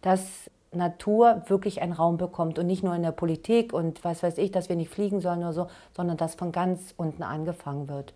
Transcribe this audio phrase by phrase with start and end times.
[0.00, 4.38] dass Natur wirklich einen Raum bekommt und nicht nur in der Politik und was weiß
[4.38, 8.14] ich, dass wir nicht fliegen sollen oder so, sondern dass von ganz unten angefangen wird.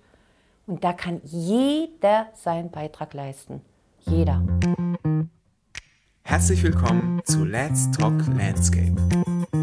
[0.67, 3.63] Und da kann jeder seinen Beitrag leisten.
[4.01, 4.43] Jeder.
[6.25, 8.95] Herzlich willkommen zu Let's Talk Landscape,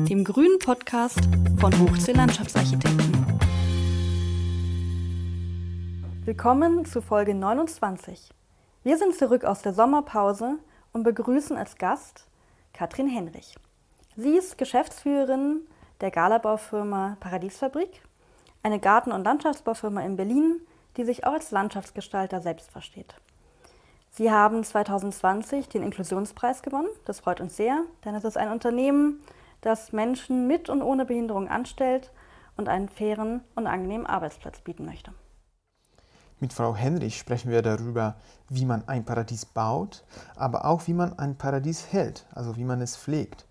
[0.10, 1.20] dem grünen Podcast
[1.58, 3.40] von Hochsee Landschaftsarchitekten.
[6.26, 8.30] Willkommen zu Folge 29.
[8.84, 10.58] Wir sind zurück aus der Sommerpause
[11.00, 12.26] und begrüßen als Gast
[12.74, 13.56] Katrin Henrich.
[14.18, 15.62] Sie ist Geschäftsführerin
[16.02, 18.02] der Galabaufirma Paradiesfabrik,
[18.64, 20.60] eine Garten- und Landschaftsbaufirma in Berlin,
[20.98, 23.16] die sich auch als Landschaftsgestalter selbst versteht.
[24.10, 26.90] Sie haben 2020 den Inklusionspreis gewonnen.
[27.06, 29.22] Das freut uns sehr, denn es ist ein Unternehmen,
[29.62, 32.12] das Menschen mit und ohne Behinderung anstellt
[32.58, 35.14] und einen fairen und angenehmen Arbeitsplatz bieten möchte.
[36.42, 38.16] Mit Frau Henrich sprechen wir darüber,
[38.48, 42.82] wie man ein Paradies baut, aber auch wie man ein Paradies hält, also wie man
[42.82, 43.46] es pflegt.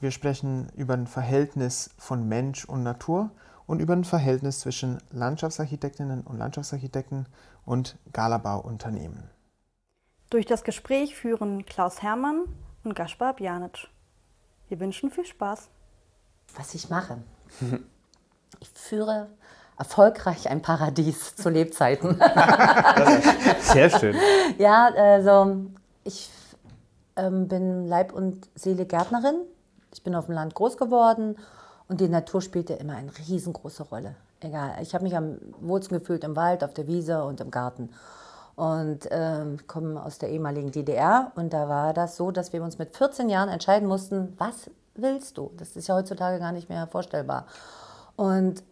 [0.00, 3.30] Wir sprechen über ein Verhältnis von Mensch und Natur
[3.66, 7.26] und über ein Verhältnis zwischen Landschaftsarchitektinnen und Landschaftsarchitekten
[7.64, 9.30] und Galabauunternehmen.
[10.28, 12.44] Durch das Gespräch führen Klaus Hermann
[12.84, 13.88] und Gaspar Bjanic.
[14.68, 15.68] Wir wünschen viel Spaß.
[16.54, 17.22] Was ich mache.
[18.60, 19.30] Ich führe
[19.80, 22.20] erfolgreich ein Paradies zu Lebzeiten.
[23.62, 24.14] Sehr schön.
[24.58, 25.56] Ja, also
[26.04, 26.28] ich
[27.16, 29.36] ähm, bin Leib- und Seele Gärtnerin.
[29.92, 31.36] Ich bin auf dem Land groß geworden
[31.88, 34.16] und die Natur spielte immer eine riesengroße Rolle.
[34.40, 37.88] Egal, ich habe mich am wohlsten gefühlt im Wald, auf der Wiese und im Garten
[38.56, 41.32] und ähm, kommen aus der ehemaligen DDR.
[41.36, 45.38] Und da war das so, dass wir uns mit 14 Jahren entscheiden mussten, was willst
[45.38, 45.50] du?
[45.56, 47.46] Das ist ja heutzutage gar nicht mehr vorstellbar.
[48.16, 48.62] Und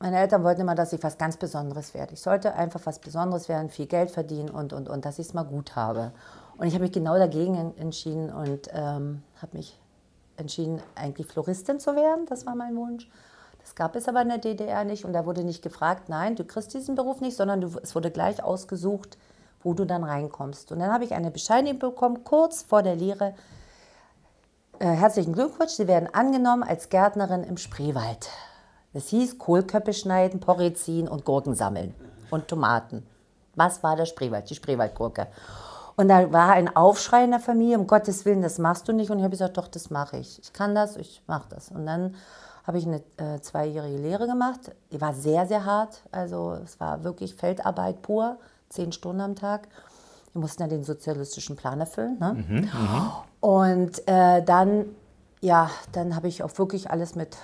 [0.00, 2.14] meine Eltern wollten immer, dass ich was ganz Besonderes werde.
[2.14, 5.34] Ich sollte einfach was Besonderes werden, viel Geld verdienen und, und, und, dass ich es
[5.34, 6.12] mal gut habe.
[6.56, 9.78] Und ich habe mich genau dagegen entschieden und ähm, habe mich
[10.36, 12.26] entschieden, eigentlich Floristin zu werden.
[12.26, 13.10] Das war mein Wunsch.
[13.60, 16.44] Das gab es aber in der DDR nicht und da wurde nicht gefragt, nein, du
[16.44, 19.18] kriegst diesen Beruf nicht, sondern du, es wurde gleich ausgesucht,
[19.62, 20.70] wo du dann reinkommst.
[20.72, 23.34] Und dann habe ich eine Bescheinigung bekommen, kurz vor der Lehre.
[24.78, 28.30] Äh, herzlichen Glückwunsch, Sie werden angenommen als Gärtnerin im Spreewald.
[28.92, 31.94] Das hieß Kohlköpfe schneiden, Porree ziehen und Gurken sammeln
[32.30, 33.06] und Tomaten.
[33.54, 34.48] Was war der Spreewald?
[34.50, 35.26] Die Spreewaldgurke.
[35.96, 39.10] Und da war ein Aufschrei in der Familie, um Gottes Willen, das machst du nicht.
[39.10, 40.38] Und ich habe gesagt, doch, das mache ich.
[40.40, 41.70] Ich kann das, ich mache das.
[41.70, 42.14] Und dann
[42.64, 44.70] habe ich eine äh, zweijährige Lehre gemacht.
[44.92, 46.02] Die war sehr, sehr hart.
[46.12, 48.38] Also es war wirklich Feldarbeit pur
[48.68, 49.68] zehn Stunden am Tag.
[50.32, 52.18] Wir mussten ja den sozialistischen Plan erfüllen.
[52.20, 52.44] Ne?
[52.46, 53.10] Mhm, mhm.
[53.40, 54.84] und äh, dann,
[55.40, 57.36] ja, dann habe ich auch wirklich alles mit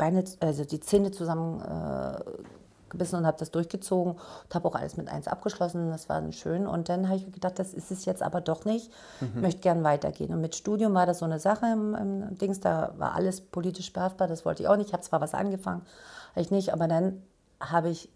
[0.00, 5.08] Beine, also die Zähne zusammengebissen äh, und habe das durchgezogen und habe auch alles mit
[5.08, 5.90] eins abgeschlossen.
[5.90, 6.66] Das war schön.
[6.66, 8.90] Und dann habe ich gedacht, das ist es jetzt aber doch nicht.
[9.20, 9.42] Ich mhm.
[9.42, 10.32] möchte gern weitergehen.
[10.32, 13.92] Und mit Studium war das so eine Sache im, im Dings, da war alles politisch
[13.92, 14.26] behaftbar.
[14.26, 14.86] Das wollte ich auch nicht.
[14.86, 15.82] Ich habe zwar was angefangen,
[16.30, 17.22] habe ich nicht, aber dann
[17.60, 18.08] habe ich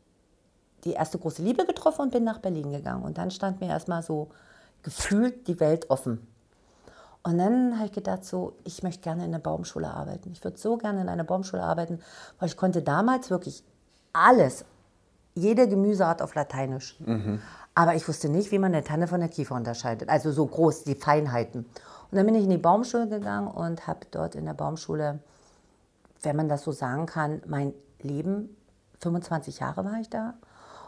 [0.84, 3.04] die erste große Liebe getroffen und bin nach Berlin gegangen.
[3.04, 4.30] Und dann stand mir erstmal so
[4.82, 6.26] gefühlt die Welt offen.
[7.24, 10.30] Und dann habe ich gedacht, so, ich möchte gerne in der Baumschule arbeiten.
[10.32, 12.00] Ich würde so gerne in einer Baumschule arbeiten,
[12.38, 13.64] weil ich konnte damals wirklich
[14.12, 14.64] alles,
[15.34, 17.00] jede Gemüseart auf Lateinisch.
[17.00, 17.40] Mhm.
[17.74, 20.10] Aber ich wusste nicht, wie man eine Tanne von der Kiefer unterscheidet.
[20.10, 21.60] Also so groß, die Feinheiten.
[22.10, 25.18] Und dann bin ich in die Baumschule gegangen und habe dort in der Baumschule,
[26.22, 28.54] wenn man das so sagen kann, mein Leben,
[29.00, 30.34] 25 Jahre war ich da,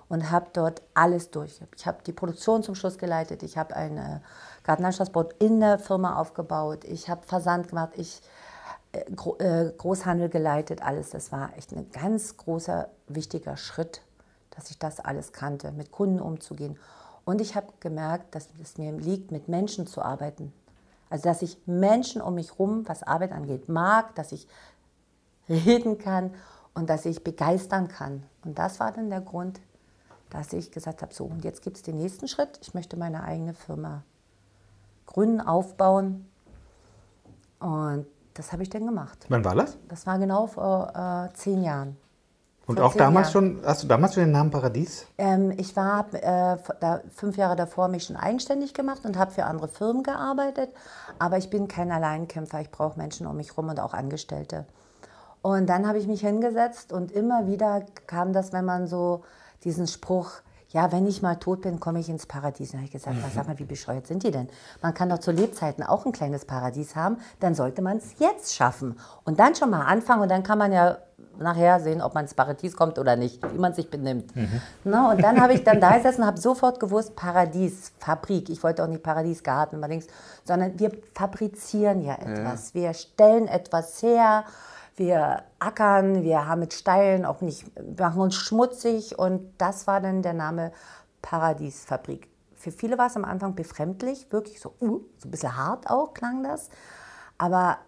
[0.09, 1.61] und habe dort alles durch.
[1.77, 4.23] Ich habe die Produktion zum Schluss geleitet, ich habe eine
[4.67, 8.21] Gartenlandschaftsbau in der Firma aufgebaut, ich habe Versand gemacht, ich
[8.91, 9.05] äh,
[9.39, 11.11] äh, Großhandel geleitet, alles.
[11.11, 14.03] Das war echt ein ganz großer, wichtiger Schritt,
[14.51, 16.77] dass ich das alles kannte, mit Kunden umzugehen.
[17.25, 20.53] Und ich habe gemerkt, dass es mir liegt, mit Menschen zu arbeiten.
[21.11, 24.49] Also, dass ich Menschen um mich herum, was Arbeit angeht, mag, dass ich
[25.49, 26.35] reden kann
[26.75, 28.25] und dass ich begeistern kann.
[28.45, 29.61] Und das war dann der Grund,
[30.31, 32.59] dass ich gesagt habe, so, und jetzt gibt es den nächsten Schritt.
[32.63, 34.03] Ich möchte meine eigene Firma
[35.07, 36.29] gründen, aufbauen.
[37.59, 39.27] Und das habe ich dann gemacht.
[39.29, 39.79] Wann war das?
[39.89, 41.97] Das war genau vor äh, zehn Jahren.
[42.67, 43.59] Und auch damals Jahren.
[43.59, 45.07] schon, hast du damals schon den Namen Paradies?
[45.19, 49.45] Ähm, ich war äh, da, fünf Jahre davor mich schon eigenständig gemacht und habe für
[49.45, 50.71] andere Firmen gearbeitet.
[51.21, 52.61] Aber ich bin kein Alleinkämpfer.
[52.61, 54.67] Ich brauche Menschen um mich herum und auch Angestellte.
[55.43, 59.23] Und dann habe ich mich hingesetzt und immer wieder kam das, wenn man so
[59.63, 60.33] diesen Spruch,
[60.71, 62.73] ja, wenn ich mal tot bin, komme ich ins Paradies.
[62.73, 63.23] Dann habe ich gesagt, mhm.
[63.35, 64.49] sag mal, wie bescheuert sind die denn?
[64.83, 68.55] Man kann doch zu Lebzeiten auch ein kleines Paradies haben, dann sollte man es jetzt
[68.55, 68.99] schaffen.
[69.25, 70.99] Und dann schon mal anfangen und dann kann man ja
[71.39, 74.33] nachher sehen, ob man ins Paradies kommt oder nicht, wie man sich benimmt.
[74.85, 78.49] Na, und dann habe ich dann da gesessen und habe sofort gewusst, Paradies, Fabrik.
[78.51, 80.07] Ich wollte auch nicht Paradiesgarten, allerdings,
[80.45, 82.75] sondern wir fabrizieren ja etwas.
[82.75, 84.45] Wir stellen etwas her,
[84.97, 90.23] wir ackern, wir haben mit Steilen auch nicht, machen uns schmutzig und das war dann
[90.23, 90.73] der Name
[91.23, 92.29] Paradiesfabrik.
[92.55, 96.15] Für viele war es am Anfang befremdlich, wirklich so, uh, so ein bisschen hart auch
[96.15, 96.71] klang das.
[97.37, 97.79] Aber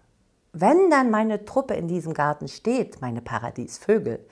[0.53, 4.25] wenn dann meine Truppe in diesem Garten steht, meine Paradiesvögel,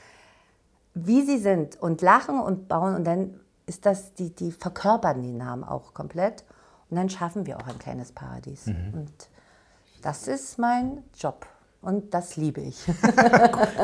[0.94, 5.32] wie sie sind und lachen und bauen und dann ist das, die, die verkörpern die
[5.32, 6.44] Namen auch komplett
[6.90, 8.67] und dann schaffen wir auch ein kleines Paradies.
[8.67, 9.31] Und
[10.02, 11.46] das ist mein Job
[11.87, 12.85] und das liebe ich.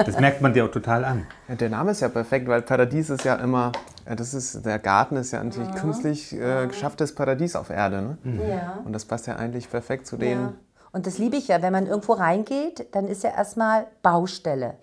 [0.05, 1.27] Das merkt man dir auch total an.
[1.49, 3.73] Ja, der Name ist ja perfekt, weil Paradies ist ja immer,
[4.07, 8.17] ja, das ist, der Garten ist ja natürlich künstlich äh, geschafftes Paradies auf Erde.
[8.25, 8.49] Ne?
[8.49, 8.79] Ja.
[8.85, 10.41] Und das passt ja eigentlich perfekt zu den.
[10.41, 10.53] Ja.
[10.93, 14.75] Und das liebe ich ja, wenn man irgendwo reingeht, dann ist ja erstmal Baustelle.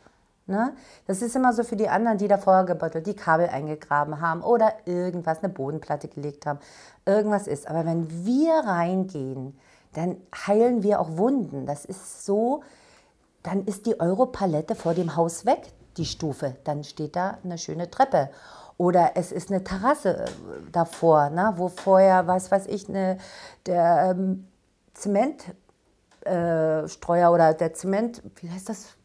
[0.48, 0.72] Ne?
[1.06, 4.42] Das ist immer so für die anderen, die da vorher gebeutelt, die Kabel eingegraben haben
[4.42, 6.60] oder irgendwas, eine Bodenplatte gelegt haben.
[7.06, 7.68] Irgendwas ist.
[7.68, 9.60] Aber wenn wir reingehen,
[9.94, 10.18] dann
[10.48, 11.66] heilen wir auch Wunden.
[11.66, 12.64] Das ist so,
[13.44, 16.56] dann ist die Europalette vor dem Haus weg, die Stufe.
[16.64, 18.30] Dann steht da eine schöne Treppe.
[18.78, 20.28] Oder es ist eine Terrasse äh,
[20.72, 23.18] davor, ne, wo vorher, was weiß ich, eine,
[23.66, 24.48] der ähm,
[24.94, 28.96] Zementstreuer äh, oder der Zement, wie heißt das?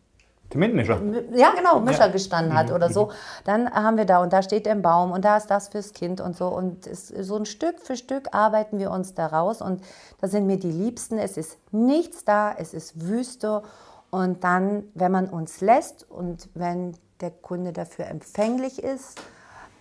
[0.51, 1.01] Zementmischer.
[1.33, 3.11] Ja, genau, Mischer gestanden hat oder so.
[3.43, 6.21] Dann haben wir da und da steht ein Baum und da ist das fürs Kind
[6.21, 6.47] und so.
[6.47, 9.83] Und es, so ein Stück für Stück arbeiten wir uns da raus und
[10.21, 11.19] da sind mir die Liebsten.
[11.19, 13.65] Es ist nichts da, es ist Wüste.
[14.15, 19.21] Und dann, wenn man uns lässt und wenn der Kunde dafür empfänglich ist,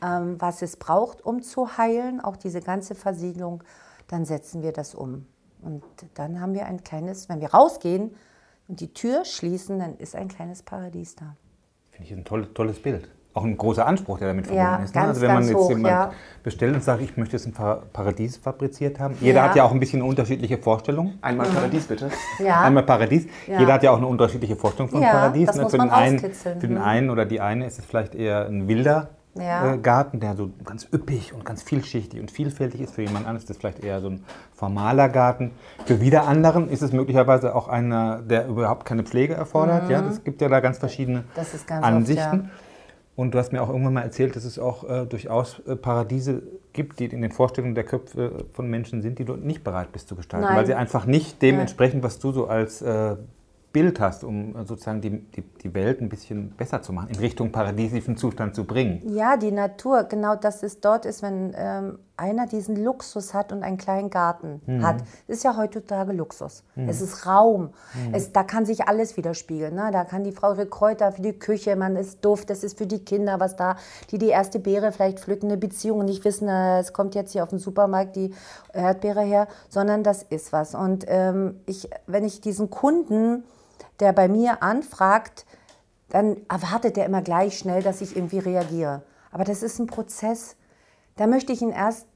[0.02, 3.64] ähm, was es braucht, um zu heilen, auch diese ganze Versiegelung,
[4.08, 5.28] dann setzen wir das um.
[5.62, 5.84] Und
[6.16, 8.16] dann haben wir ein kleines, wenn wir rausgehen
[8.68, 11.36] und die Tür schließen, dann ist ein kleines Paradies da.
[11.92, 13.12] Finde ich ein tolles, tolles Bild.
[13.36, 14.94] Auch ein großer Anspruch, der damit verbunden Ja, ist.
[14.94, 15.02] Ne?
[15.02, 16.12] ganz, also wenn man jetzt hoch, jemand ja.
[16.44, 19.16] bestellt und sagt, ich möchte jetzt ein Pa- Paradies fabriziert haben.
[19.22, 19.50] Jeder Ja.
[19.50, 21.14] hat ja auch ein bisschen eine unterschiedliche Vorstellung.
[21.22, 22.10] Einmal Paradies bitte.
[22.38, 22.62] Ja.
[22.62, 23.26] Einmal Paradies.
[23.48, 23.60] Ja.
[23.60, 25.48] Jeder hat ja auch eine unterschiedliche Vorstellung von Ja, Paradies.
[25.48, 25.64] das ne?
[25.64, 26.20] muss für man den einen.
[26.20, 26.82] Für den Mhm.
[26.82, 29.74] einen oder die eine ist es vielleicht eher ein wilder Ja.
[29.74, 32.94] äh, Garten, der so ganz üppig und ganz vielschichtig und vielfältig ist.
[32.94, 35.50] Für jemand anderes ist es vielleicht eher so ein formaler Garten.
[35.88, 39.90] Für wieder anderen ist es möglicherweise auch einer, der überhaupt keine Pflege erfordert.
[39.90, 41.24] Ja, es gibt ja da ganz verschiedene Mhm.
[41.34, 42.42] Das ist ganz Ansichten.
[42.42, 42.63] oft,
[43.16, 46.42] Und du hast mir auch irgendwann mal erzählt, dass es auch äh, durchaus äh, Paradiese
[46.74, 50.08] gibt, die in den Vorstellungen der Köpfe von Menschen sind, die du nicht bereit bist
[50.08, 50.58] zu gestalten, Nein.
[50.58, 51.62] weil sie einfach nicht dem Nein.
[51.62, 53.16] entsprechen, was du so als äh,
[53.74, 57.52] Bild hast, um sozusagen die, die, die Welt ein bisschen besser zu machen, in Richtung
[57.52, 59.02] paradiesischen Zustand zu bringen.
[59.04, 63.64] Ja, die Natur, genau das ist dort ist, wenn ähm, einer diesen Luxus hat und
[63.64, 65.02] einen kleinen Garten hat.
[65.28, 66.64] Das ist ja heutzutage Luxus.
[66.76, 67.72] Es ist Raum.
[68.12, 69.74] Es, da kann sich alles widerspiegeln.
[69.74, 69.90] Ne?
[69.92, 72.86] Da kann die Frau ihre Kräuter für die Küche, man ist Duft, das ist für
[72.86, 73.78] die Kinder was da,
[74.12, 77.32] die die erste Beere vielleicht pflücken, eine Beziehung und nicht wissen, äh, es kommt jetzt
[77.32, 78.32] hier auf den Supermarkt die
[78.74, 80.76] Erdbeere her, sondern das ist was.
[80.76, 83.44] Und ähm, ich, wenn ich diesen Kunden,
[84.00, 85.46] der bei mir anfragt,
[86.10, 89.04] dann erwartet er immer gleich schnell, dass ich irgendwie reagiere.
[89.32, 90.56] Aber das ist ein Prozess.
[91.16, 92.08] Da möchte ich ihn erst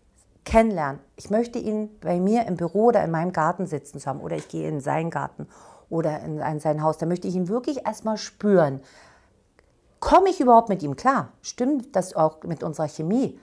[0.46, 1.02] kennenlernen.
[1.16, 4.36] Ich möchte ihn bei mir im Büro oder in meinem Garten sitzen zu haben oder
[4.36, 5.48] ich gehe in seinen Garten
[5.90, 6.98] oder in, in sein Haus.
[6.98, 8.82] Da möchte ich ihn wirklich erstmal spüren.
[10.00, 11.34] Komme ich überhaupt mit ihm klar?
[11.42, 13.40] Stimmt das auch mit unserer Chemie?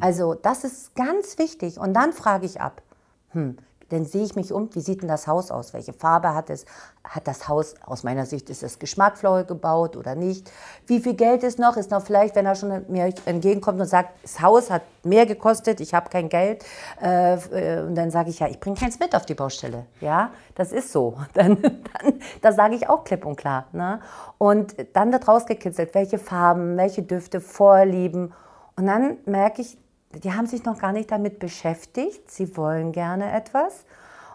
[0.00, 1.78] Also das ist ganz wichtig.
[1.78, 2.82] Und dann frage ich ab.
[3.30, 3.58] Hm,
[3.90, 5.72] dann sehe ich mich um, wie sieht denn das Haus aus?
[5.72, 6.66] Welche Farbe hat es?
[7.04, 10.50] Hat das Haus, aus meiner Sicht, ist es geschmackvoll gebaut oder nicht?
[10.86, 11.76] Wie viel Geld ist noch?
[11.76, 15.80] Ist noch vielleicht, wenn er schon mir entgegenkommt und sagt, das Haus hat mehr gekostet,
[15.80, 16.64] ich habe kein Geld.
[17.02, 19.86] Äh, äh, und dann sage ich, ja, ich bringe keins mit auf die Baustelle.
[20.00, 21.16] Ja, das ist so.
[21.34, 23.66] Dann, dann, das sage ich auch klipp und klar.
[23.72, 24.00] Ne?
[24.38, 28.34] Und dann wird rausgekitzelt, welche Farben, welche Düfte, Vorlieben.
[28.76, 29.78] Und dann merke ich,
[30.14, 32.30] die haben sich noch gar nicht damit beschäftigt.
[32.30, 33.84] Sie wollen gerne etwas.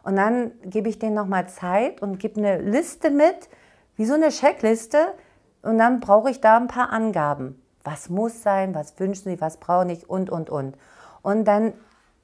[0.04, 3.50] Und dann gebe ich denen nochmal Zeit und gebe eine Liste mit,
[3.96, 5.00] wie so eine Checkliste.
[5.62, 7.62] Und dann brauche ich da ein paar Angaben.
[7.84, 10.78] Was muss sein, was wünschen Sie, was brauche ich und, und, und.
[11.22, 11.74] Und dann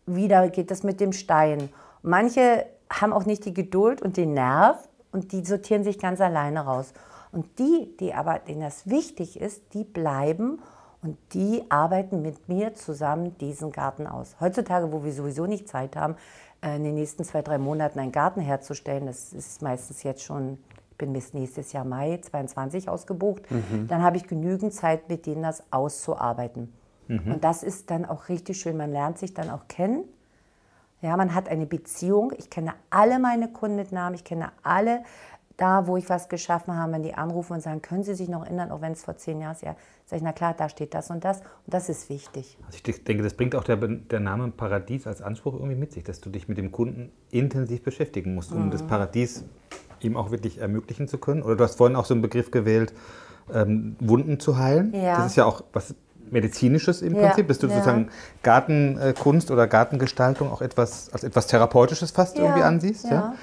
[0.05, 1.69] wieder geht das mit dem Stein.
[2.01, 6.61] Manche haben auch nicht die Geduld und den Nerv und die sortieren sich ganz alleine
[6.61, 6.93] raus.
[7.31, 10.59] Und die, die aber, denen das wichtig ist, die bleiben
[11.01, 14.35] und die arbeiten mit mir zusammen diesen Garten aus.
[14.39, 16.15] Heutzutage, wo wir sowieso nicht Zeit haben,
[16.61, 20.57] äh, in den nächsten zwei, drei Monaten einen Garten herzustellen, das ist meistens jetzt schon,
[20.91, 23.43] ich bin bis nächstes Jahr Mai 22 ausgebucht,
[23.87, 26.73] dann habe ich genügend Zeit, mit denen das auszuarbeiten.
[27.31, 28.77] Und das ist dann auch richtig schön.
[28.77, 30.03] Man lernt sich dann auch kennen.
[31.01, 32.33] Ja, man hat eine Beziehung.
[32.37, 34.15] Ich kenne alle meine Kunden mit Namen.
[34.15, 35.03] Ich kenne alle
[35.59, 38.45] da, wo ich was geschaffen habe, wenn die anrufen und sagen, können Sie sich noch
[38.45, 39.75] erinnern, auch wenn es vor zehn Jahren ist, ja,
[40.05, 41.39] sage ich, na klar, da steht das und das.
[41.39, 42.57] Und das ist wichtig.
[42.65, 46.03] Also ich denke, das bringt auch der, der Name Paradies als Anspruch irgendwie mit sich,
[46.03, 49.43] dass du dich mit dem Kunden intensiv beschäftigen musst, um das Paradies
[50.01, 51.43] ihm auch wirklich ermöglichen zu können.
[51.43, 52.93] Oder du hast vorhin auch so einen Begriff gewählt,
[53.53, 54.93] ähm, Wunden zu heilen.
[54.93, 55.17] Ja.
[55.17, 55.93] Das ist ja auch was
[56.31, 57.73] Medizinisches im Ja, Prinzip, dass du ja.
[57.73, 58.09] sozusagen
[58.43, 63.05] Gartenkunst oder Gartengestaltung auch etwas als etwas Therapeutisches fast irgendwie ansiehst.
[63.09, 63.33] Ja.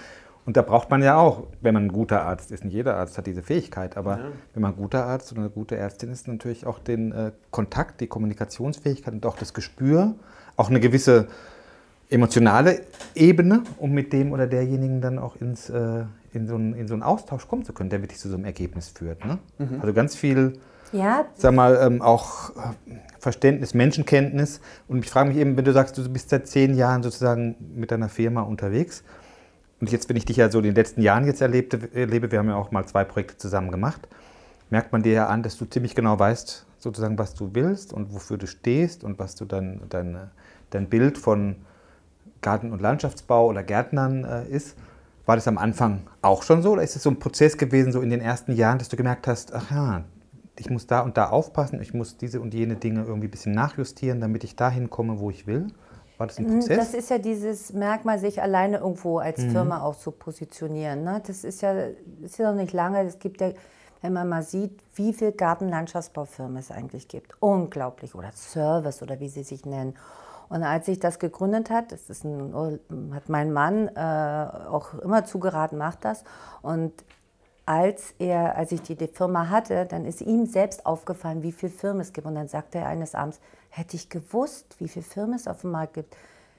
[0.46, 0.48] Ja.
[0.48, 3.18] Und da braucht man ja auch, wenn man ein guter Arzt ist, nicht jeder Arzt
[3.18, 4.18] hat diese Fähigkeit, aber
[4.54, 8.00] wenn man ein guter Arzt oder eine gute Ärztin ist, natürlich auch den äh, Kontakt,
[8.00, 10.14] die Kommunikationsfähigkeit und auch das Gespür,
[10.56, 11.26] auch eine gewisse
[12.08, 12.82] emotionale
[13.14, 16.94] Ebene, um mit dem oder derjenigen dann auch ins, äh, in, so einen, in so
[16.94, 19.24] einen Austausch kommen zu können, der wirklich zu so einem Ergebnis führt.
[19.24, 19.38] Ne?
[19.80, 20.60] Also ganz viel
[20.92, 22.52] Ja, sag mal, ähm, auch äh,
[23.18, 24.60] Verständnis, Menschenkenntnis.
[24.86, 27.90] Und ich frage mich eben, wenn du sagst, du bist seit zehn Jahren sozusagen mit
[27.90, 29.02] deiner Firma unterwegs.
[29.80, 32.38] Und jetzt, wenn ich dich ja so in den letzten Jahren jetzt erlebte, erlebe, wir
[32.38, 34.08] haben ja auch mal zwei Projekte zusammen gemacht,
[34.70, 38.14] merkt man dir ja an, dass du ziemlich genau weißt, sozusagen, was du willst und
[38.14, 40.30] wofür du stehst und was du dann, dein,
[40.70, 41.56] dein Bild von
[42.40, 44.76] Garten- und Landschaftsbau oder Gärtnern äh, ist.
[45.24, 48.00] War das am Anfang auch schon so oder ist es so ein Prozess gewesen, so
[48.00, 50.04] in den ersten Jahren, dass du gemerkt hast, ach ja,
[50.58, 53.52] ich muss da und da aufpassen, ich muss diese und jene Dinge irgendwie ein bisschen
[53.52, 55.66] nachjustieren, damit ich dahin komme, wo ich will?
[56.18, 56.68] War das ein Prozess?
[56.68, 61.04] Mhm, Das ist ja dieses Merkmal, sich alleine irgendwo als Firma auch zu positionieren.
[61.04, 61.22] Ne?
[61.26, 61.74] Das ist ja,
[62.22, 63.02] ist ja noch nicht lange.
[63.02, 63.50] Es gibt ja,
[64.02, 67.32] wenn man mal sieht, wie viele Gartenlandschaftsbaufirmen es eigentlich gibt.
[67.40, 68.14] Unglaublich.
[68.14, 69.94] Oder Service oder wie sie sich nennen.
[70.48, 72.54] Und als ich das gegründet hat, das ist ein,
[73.12, 74.00] hat mein Mann äh,
[74.70, 76.22] auch immer zugeraten, macht das.
[76.62, 76.92] Und
[77.66, 81.72] als er, als ich die, die Firma hatte, dann ist ihm selbst aufgefallen, wie viele
[81.72, 82.26] Firmen es gibt.
[82.26, 83.40] Und dann sagte er eines Abends,
[83.76, 86.16] hätte ich gewusst, wie viele Firmen es auf dem Markt gibt,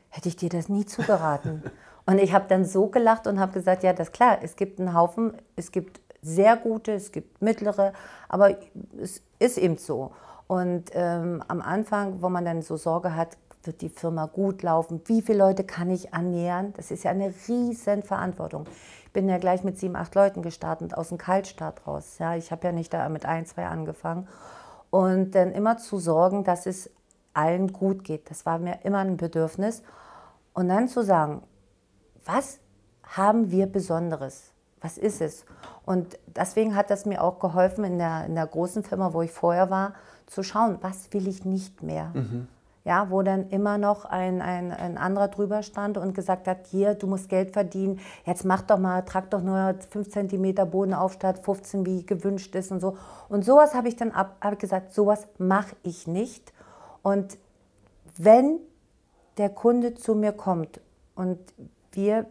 [0.09, 1.63] hätte ich dir das nie zugeraten.
[2.05, 4.79] und ich habe dann so gelacht und habe gesagt, ja, das ist klar, es gibt
[4.79, 7.93] einen Haufen, es gibt sehr gute, es gibt mittlere,
[8.29, 8.55] aber
[9.01, 10.11] es ist eben so.
[10.45, 15.01] Und ähm, am Anfang, wo man dann so Sorge hat, wird die Firma gut laufen,
[15.05, 18.65] wie viele Leute kann ich annähern, das ist ja eine riesen Verantwortung.
[19.05, 22.17] Ich bin ja gleich mit sieben, acht Leuten gestartet, aus dem Kaltstart raus.
[22.19, 24.27] Ja, ich habe ja nicht da mit ein, zwei angefangen.
[24.91, 26.89] Und dann immer zu sorgen, dass es
[27.37, 28.29] allen gut geht.
[28.29, 29.83] Das war mir immer ein Bedürfnis.
[30.53, 31.43] Und dann zu sagen,
[32.25, 32.59] was
[33.03, 34.51] haben wir Besonderes?
[34.81, 35.45] Was ist es?
[35.85, 39.31] Und deswegen hat das mir auch geholfen, in der, in der großen Firma, wo ich
[39.31, 39.93] vorher war,
[40.25, 42.11] zu schauen, was will ich nicht mehr?
[42.83, 46.95] Ja, wo dann immer noch ein, ein, ein anderer drüber stand und gesagt hat, hier,
[46.95, 51.13] du musst Geld verdienen, jetzt mach doch mal, trag doch nur 5 cm Boden auf
[51.13, 52.97] statt 15, wie gewünscht ist und so.
[53.29, 56.53] Und sowas habe ich dann ab, hab gesagt, sowas mache ich nicht.
[57.07, 57.37] Und
[58.17, 58.59] wenn
[59.37, 60.81] der Kunde zu mir kommt
[61.15, 61.39] und
[61.93, 62.25] wir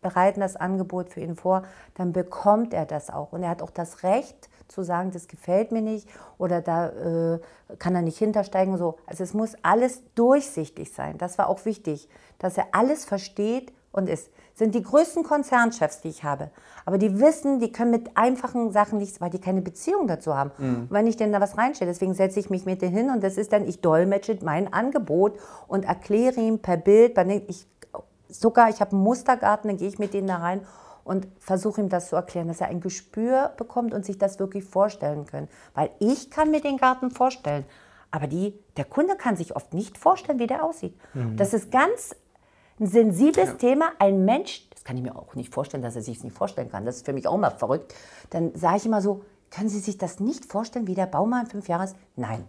[0.00, 3.32] bereiten das Angebot für ihn vor, dann bekommt er das auch.
[3.32, 7.40] Und er hat auch das Recht zu sagen, das gefällt mir nicht oder da äh,
[7.78, 8.78] kann er nicht hintersteigen.
[8.78, 8.96] So.
[9.04, 11.18] Also es muss alles durchsichtig sein.
[11.18, 14.30] Das war auch wichtig, dass er alles versteht und ist.
[14.58, 16.50] Sind die größten Konzernchefs, die ich habe.
[16.84, 20.50] Aber die wissen, die können mit einfachen Sachen nichts, weil die keine Beziehung dazu haben.
[20.58, 23.22] Und wenn ich denn da was reinstelle, deswegen setze ich mich mit denen hin und
[23.22, 25.38] das ist dann, ich dolmetsche mein Angebot
[25.68, 27.68] und erkläre ihm per Bild, ich,
[28.28, 30.62] sogar, ich habe einen Mustergarten, dann gehe ich mit denen da rein
[31.04, 34.64] und versuche ihm das zu erklären, dass er ein Gespür bekommt und sich das wirklich
[34.64, 35.48] vorstellen können.
[35.74, 37.64] Weil ich kann mir den Garten vorstellen,
[38.10, 40.98] aber die, der Kunde kann sich oft nicht vorstellen, wie der aussieht.
[41.36, 42.16] Das ist ganz
[42.80, 43.92] ein sensibles Thema.
[43.98, 46.70] Ein Mensch, das kann ich mir auch nicht vorstellen, dass er sich es nicht vorstellen
[46.70, 46.84] kann.
[46.84, 47.94] Das ist für mich auch mal verrückt.
[48.30, 51.68] Dann sage ich immer so, können Sie sich das nicht vorstellen, wie der Baumann fünf
[51.68, 51.96] Jahre ist?
[52.16, 52.44] Nein.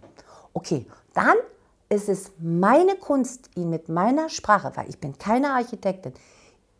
[0.52, 1.36] Okay, dann
[1.88, 6.12] ist es meine Kunst, ihn mit meiner Sprache, weil ich bin keine Architektin,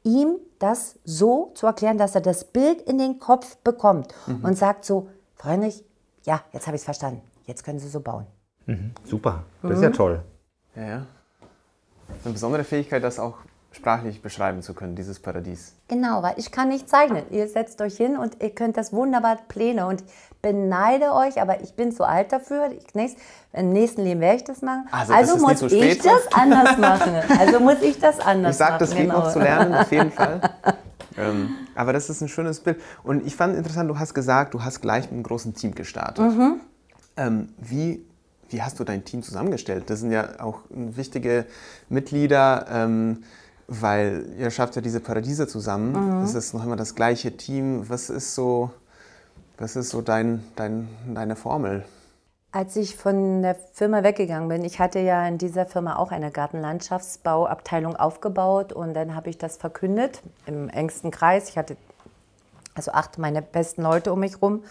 [0.04, 4.84] ihm das so zu erklären, dass er das Bild in den Kopf bekommt und sagt
[4.84, 5.84] so, Frau Heinrich,
[6.24, 7.22] ja, jetzt habe ich es verstanden.
[7.46, 8.26] Jetzt können Sie so bauen.
[9.04, 10.22] Super, das ist ja toll.
[10.76, 11.06] Ja, ja.
[12.24, 13.38] Eine besondere Fähigkeit, das auch
[13.72, 15.74] sprachlich beschreiben zu können, dieses Paradies.
[15.88, 17.22] Genau, weil ich kann nicht zeichnen.
[17.30, 20.06] Ihr setzt euch hin und ihr könnt das wunderbar Pläne und ich
[20.42, 22.70] beneide euch, aber ich bin zu alt dafür.
[22.72, 23.18] Ich nächst,
[23.52, 24.88] Im nächsten Leben werde ich das machen.
[24.90, 27.14] Also, das ist muss so ich das anders machen.
[27.38, 28.80] Also muss ich das anders Ich sage, machen.
[28.80, 29.18] das geht genau.
[29.20, 30.40] noch zu lernen, auf jeden Fall.
[31.16, 32.80] ähm, aber das ist ein schönes Bild.
[33.04, 36.24] Und ich fand interessant, du hast gesagt, du hast gleich mit einem großen Team gestartet.
[36.24, 36.60] Mhm.
[37.16, 38.04] Ähm, wie,
[38.50, 39.88] wie hast du dein Team zusammengestellt?
[39.88, 41.46] Das sind ja auch wichtige
[41.88, 43.22] Mitglieder, ähm,
[43.68, 46.18] weil ihr schafft ja diese Paradiese zusammen.
[46.18, 46.24] Mhm.
[46.24, 47.88] Es ist noch immer das gleiche Team.
[47.88, 48.70] Was ist so,
[49.58, 51.84] was ist so dein, dein, deine Formel?
[52.52, 56.32] Als ich von der Firma weggegangen bin, ich hatte ja in dieser Firma auch eine
[56.32, 61.48] Gartenlandschaftsbauabteilung aufgebaut und dann habe ich das verkündet im engsten Kreis.
[61.48, 61.76] Ich hatte
[62.74, 64.64] also acht meine besten Leute um mich rum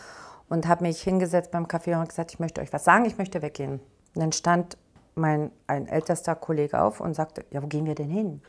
[0.50, 3.42] und habe mich hingesetzt beim Café und gesagt, ich möchte euch was sagen, ich möchte
[3.42, 3.80] weggehen.
[4.16, 4.78] Und dann stand
[5.16, 8.42] mein ein ältester Kollege auf und sagte, ja, wo gehen wir denn hin?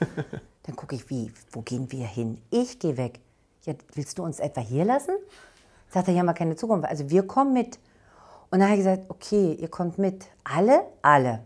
[0.62, 2.40] dann gucke ich, wie, wo gehen wir hin?
[2.50, 3.20] Ich gehe weg.
[3.64, 5.14] Ja, willst du uns etwa hier lassen?
[5.90, 6.88] Sagt er, ja, mal keine Zukunft.
[6.88, 7.78] Also wir kommen mit.
[8.50, 10.26] Und dann habe ich gesagt, okay, ihr kommt mit.
[10.44, 10.82] Alle?
[11.02, 11.40] Alle.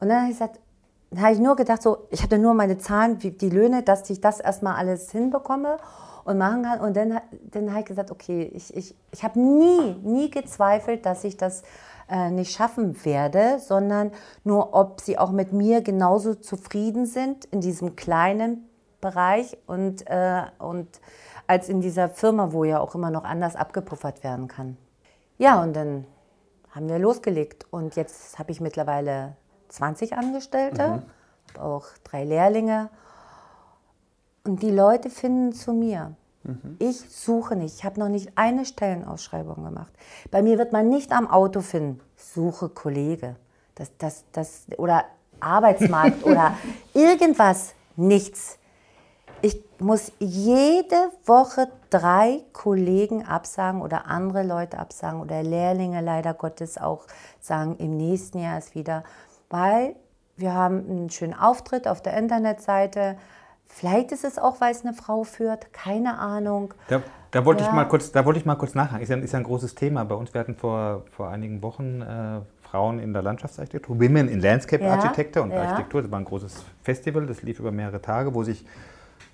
[0.00, 0.58] Und dann habe ich gesagt,
[1.12, 4.22] dann habe ich nur gedacht, so, ich hatte nur meine Zahlen, die Löhne, dass ich
[4.22, 5.76] das erstmal alles hinbekomme
[6.24, 6.80] und machen kann.
[6.80, 11.24] Und dann, dann habe ich gesagt, okay, ich, ich, ich habe nie, nie gezweifelt, dass
[11.24, 11.64] ich das
[12.08, 14.10] äh, nicht schaffen werde, sondern
[14.42, 18.66] nur, ob sie auch mit mir genauso zufrieden sind in diesem kleinen
[19.02, 20.88] Bereich und, äh, und
[21.46, 24.78] als in dieser Firma, wo ja auch immer noch anders abgepuffert werden kann.
[25.36, 26.06] Ja, und dann
[26.70, 29.36] haben wir losgelegt und jetzt habe ich mittlerweile
[29.72, 31.02] 20 Angestellte, mhm.
[31.54, 32.90] habe auch drei Lehrlinge
[34.44, 36.14] und die Leute finden zu mir.
[36.44, 36.76] Mhm.
[36.78, 37.76] Ich suche nicht.
[37.76, 39.92] Ich habe noch nicht eine Stellenausschreibung gemacht.
[40.30, 42.00] Bei mir wird man nicht am Auto finden.
[42.16, 43.36] Ich suche Kollege.
[43.74, 45.04] Das, das, das, oder
[45.40, 46.54] Arbeitsmarkt oder
[46.94, 47.74] irgendwas.
[47.96, 48.58] Nichts.
[49.44, 56.78] Ich muss jede Woche drei Kollegen absagen oder andere Leute absagen oder Lehrlinge leider Gottes
[56.78, 57.06] auch
[57.40, 59.02] sagen, im nächsten Jahr ist wieder,
[59.52, 59.94] weil
[60.36, 63.16] wir haben einen schönen Auftritt auf der Internetseite,
[63.74, 66.74] Vielleicht ist es auch, weil es eine Frau führt, keine Ahnung.
[66.88, 67.70] Da, da wollte ja.
[67.70, 69.02] ich mal kurz, da wollte ich mal kurz nachhaken.
[69.02, 70.34] Ist ja, ist ja ein großes Thema bei uns.
[70.34, 74.92] Wir hatten vor, vor einigen Wochen äh, Frauen in der Landschaftsarchitektur, Women in Landscape ja.
[74.92, 75.62] Architecture und ja.
[75.62, 76.02] Architektur.
[76.02, 78.66] Das war ein großes Festival, das lief über mehrere Tage, wo sich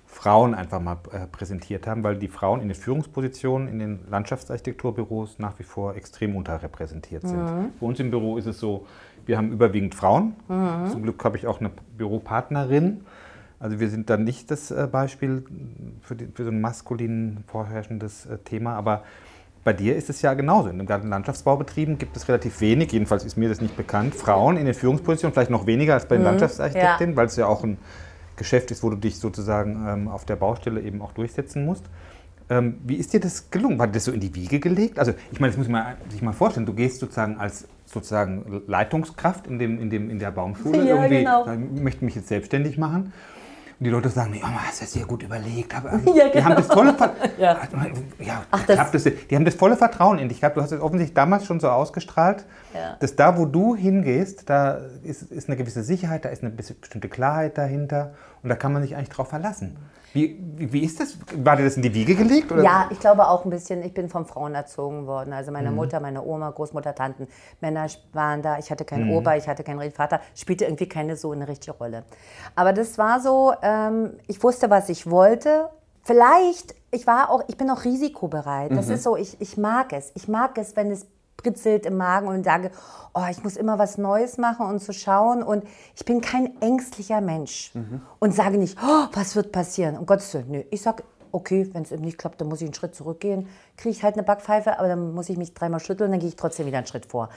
[0.07, 5.37] Frauen einfach mal äh, präsentiert haben, weil die Frauen in den Führungspositionen in den Landschaftsarchitekturbüros
[5.37, 7.43] nach wie vor extrem unterrepräsentiert sind.
[7.43, 7.73] Mhm.
[7.77, 8.87] Bei uns im Büro ist es so,
[9.29, 10.35] wir haben überwiegend Frauen.
[10.49, 10.89] Mhm.
[10.89, 13.01] Zum Glück habe ich auch eine Büropartnerin.
[13.59, 15.45] Also wir sind dann nicht das äh, Beispiel
[16.01, 19.03] für, die, für so ein maskulin vorherrschendes äh, Thema, aber
[19.63, 20.69] bei dir ist es ja genauso.
[20.69, 24.57] In den ganzen Landschaftsbaubetrieben gibt es relativ wenig, jedenfalls ist mir das nicht bekannt, Frauen
[24.57, 27.17] in den Führungspositionen, vielleicht noch weniger als bei den mhm, Landschaftsarchitektinnen, ja.
[27.17, 27.77] weil es ja auch ein
[28.35, 31.83] Geschäft ist, wo du dich sozusagen ähm, auf der Baustelle eben auch durchsetzen musst.
[32.49, 33.77] Ähm, wie ist dir das gelungen?
[33.77, 34.97] War dir das so in die Wiege gelegt?
[34.97, 36.65] Also ich meine, das muss man sich mal vorstellen.
[36.65, 40.77] Du gehst sozusagen als sozusagen Leitungskraft in, dem, in, dem, in der Baumschule.
[40.87, 41.45] Ja, irgendwie, genau.
[41.75, 43.13] Ich möchte mich jetzt selbstständig machen.
[43.79, 45.73] Und die Leute sagen, oh, hast du das sehr gut überlegt.
[45.73, 46.31] Aber, ja, genau.
[46.33, 46.95] Die haben das volle
[47.37, 47.57] ja.
[48.19, 50.57] ja, Ach, das das, die haben das volle Vertrauen in dich gehabt.
[50.57, 52.97] Du hast es offensichtlich damals schon so ausgestrahlt, ja.
[52.99, 57.07] dass da, wo du hingehst, da ist, ist eine gewisse Sicherheit, da ist eine bestimmte
[57.07, 58.11] Klarheit dahinter
[58.43, 59.77] und da kann man sich eigentlich drauf verlassen.
[60.11, 61.17] Wie, wie ist das?
[61.35, 62.51] War dir das in die Wiege gelegt?
[62.51, 62.63] Oder?
[62.63, 63.83] Ja, ich glaube auch ein bisschen.
[63.83, 65.33] Ich bin von Frauen erzogen worden.
[65.33, 65.75] Also meine mhm.
[65.75, 67.27] Mutter, meine Oma, Großmutter, Tanten,
[67.61, 68.57] Männer waren da.
[68.57, 69.17] Ich hatte keinen mhm.
[69.17, 70.19] Opa, ich hatte keinen Vater.
[70.35, 72.05] Spielte irgendwie keine so eine richtige Rolle.
[72.55, 75.69] Aber das war so, ähm, ich wusste, was ich wollte.
[76.03, 78.71] Vielleicht, ich war auch, ich bin auch risikobereit.
[78.71, 78.93] Das mhm.
[78.93, 80.11] ist so, ich, ich mag es.
[80.15, 81.05] Ich mag es, wenn es
[81.37, 82.71] britzelt im Magen und sage,
[83.13, 85.43] oh, ich muss immer was Neues machen und zu schauen.
[85.43, 85.63] Und
[85.95, 88.01] ich bin kein ängstlicher Mensch mhm.
[88.19, 89.97] und sage nicht, oh, was wird passieren?
[89.97, 90.63] Um Gottes Willen, nö.
[90.71, 93.47] Ich sage, okay, wenn es eben nicht klappt, dann muss ich einen Schritt zurückgehen.
[93.77, 96.35] Kriege ich halt eine Backpfeife, aber dann muss ich mich dreimal schütteln, dann gehe ich
[96.35, 97.29] trotzdem wieder einen Schritt vor.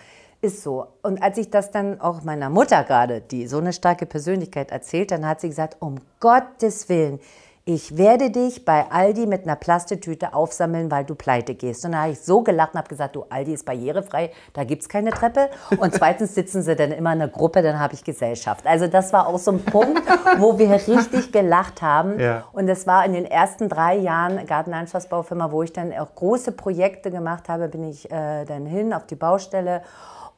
[0.45, 0.89] Ist so.
[1.03, 5.13] Und als ich das dann auch meiner Mutter gerade, die so eine starke Persönlichkeit erzählt,
[5.13, 7.21] dann hat sie gesagt, um Gottes Willen,
[7.65, 11.85] ich werde dich bei Aldi mit einer Plastetüte aufsammeln, weil du pleite gehst.
[11.85, 14.83] Und da habe ich so gelacht und habe gesagt, du, Aldi ist barrierefrei, da gibt
[14.83, 15.49] es keine Treppe.
[15.79, 18.67] Und zweitens sitzen sie dann immer in einer Gruppe, dann habe ich Gesellschaft.
[18.67, 20.03] Also das war auch so ein Punkt,
[20.39, 22.19] wo wir richtig gelacht haben.
[22.19, 22.47] Ja.
[22.53, 27.13] Und das war in den ersten drei Jahren Gartenlandschaftsbaufirma, wo ich dann auch große Projekte
[27.13, 29.83] gemacht habe, bin ich äh, dann hin auf die Baustelle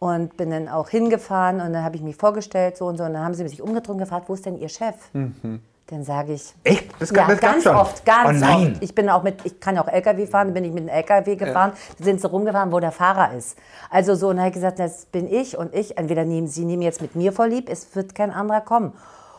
[0.04, 3.14] und bin dann auch hingefahren und dann habe ich mich vorgestellt so und so und
[3.14, 4.94] dann haben sie sich umgedreht und gefragt, wo ist denn ihr Chef?
[5.14, 5.60] Mhm.
[5.86, 6.54] Dann sage ich.
[6.62, 6.90] Echt?
[6.98, 7.74] Das kann, ja, das ganz schon.
[7.74, 8.72] oft, ganz oh nein.
[8.72, 8.82] oft.
[8.82, 11.72] Ich bin auch mit, ich kann auch LKW fahren, bin ich mit einem LKW gefahren,
[11.98, 12.04] ja.
[12.04, 13.56] sind sie rumgefahren, wo der Fahrer ist.
[13.90, 15.96] Also so, und dann habe ich gesagt, das bin ich und ich.
[15.96, 18.92] Entweder nehmen sie nehmen jetzt mit mir vorlieb, es wird kein anderer kommen.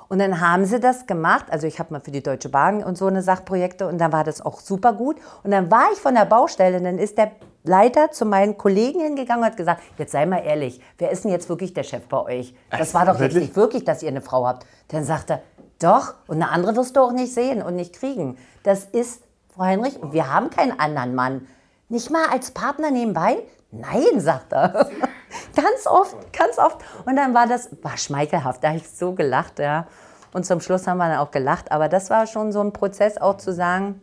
[0.08, 1.45] Und dann haben sie das gemacht.
[1.49, 4.23] Also ich habe mal für die Deutsche Bahn und so eine Sachprojekte und dann war
[4.23, 5.17] das auch super gut.
[5.43, 7.32] Und dann war ich von der Baustelle und dann ist der
[7.67, 11.32] Leiter zu meinen Kollegen hingegangen und hat gesagt, jetzt sei mal ehrlich, wer ist denn
[11.32, 12.56] jetzt wirklich der Chef bei euch?
[12.69, 14.65] Das war doch jetzt nicht wirklich, dass ihr eine Frau habt.
[14.89, 15.41] Dann sagt er,
[15.80, 18.38] doch, und eine andere wirst du auch nicht sehen und nicht kriegen.
[18.63, 19.21] Das ist,
[19.54, 21.47] Frau Heinrich, wir haben keinen anderen Mann.
[21.89, 23.38] Nicht mal als Partner nebenbei?
[23.71, 24.89] Nein, sagt er.
[25.56, 26.78] ganz oft, ganz oft.
[27.06, 29.88] Und dann war das, war schmeichelhaft, da habe ich so gelacht, ja.
[30.34, 31.71] Und zum Schluss haben wir dann auch gelacht.
[31.71, 34.01] Aber das war schon so ein Prozess, auch zu sagen,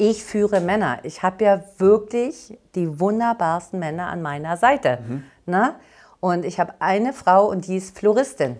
[0.00, 0.98] ich führe Männer.
[1.02, 4.98] Ich habe ja wirklich die wunderbarsten Männer an meiner Seite.
[5.06, 5.24] Mhm.
[5.44, 5.74] Ne?
[6.20, 8.56] Und ich habe eine Frau und die ist Floristin.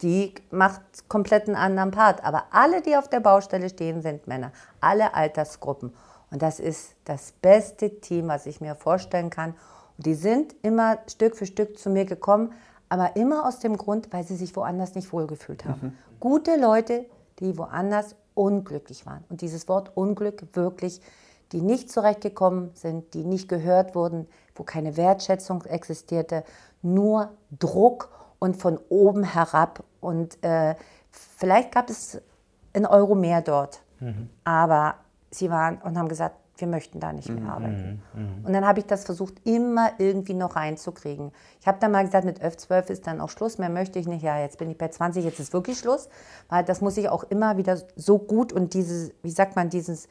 [0.00, 2.24] die macht komplett einen anderen Part.
[2.24, 4.52] Aber alle, die auf der Baustelle stehen, sind Männer.
[4.80, 5.92] Alle Altersgruppen.
[6.30, 9.54] Und das ist das beste Team, was ich mir vorstellen kann.
[9.96, 12.52] Und die sind immer Stück für Stück zu mir gekommen,
[12.88, 15.98] aber immer aus dem Grund, weil sie sich woanders nicht wohlgefühlt haben.
[16.20, 17.04] Gute Leute,
[17.40, 19.24] die woanders unglücklich waren.
[19.28, 21.00] Und dieses Wort Unglück wirklich,
[21.52, 26.44] die nicht zurechtgekommen sind, die nicht gehört wurden, wo keine Wertschätzung existierte,
[26.82, 29.82] nur Druck und von oben herab.
[30.00, 30.76] Und äh,
[31.10, 32.20] vielleicht gab es
[32.72, 33.80] einen Euro mehr dort.
[34.44, 34.94] Aber
[35.30, 38.02] sie waren und haben gesagt, wir möchten da nicht mehr arbeiten.
[38.44, 41.32] Und dann habe ich das versucht, immer irgendwie noch reinzukriegen.
[41.60, 44.06] Ich habe dann mal gesagt, mit 11, 12 ist dann auch Schluss, mehr möchte ich
[44.08, 44.22] nicht.
[44.22, 46.08] Ja, jetzt bin ich bei 20, jetzt ist wirklich Schluss.
[46.48, 50.08] Weil das muss ich auch immer wieder so gut und dieses, wie sagt man, dieses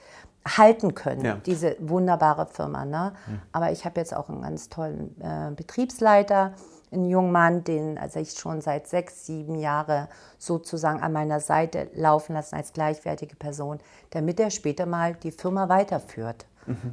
[0.48, 1.36] halten können, Ja.
[1.46, 2.86] diese wunderbare Firma.
[2.86, 3.14] Ne?
[3.52, 6.54] Aber ich habe jetzt auch einen ganz tollen äh, Betriebsleiter,
[6.92, 11.90] einen jungen Mann, den also ich schon seit sechs, sieben Jahren sozusagen an meiner Seite
[11.94, 13.80] laufen lassen als gleichwertige Person,
[14.12, 16.46] damit er später mal die Firma weiterführt.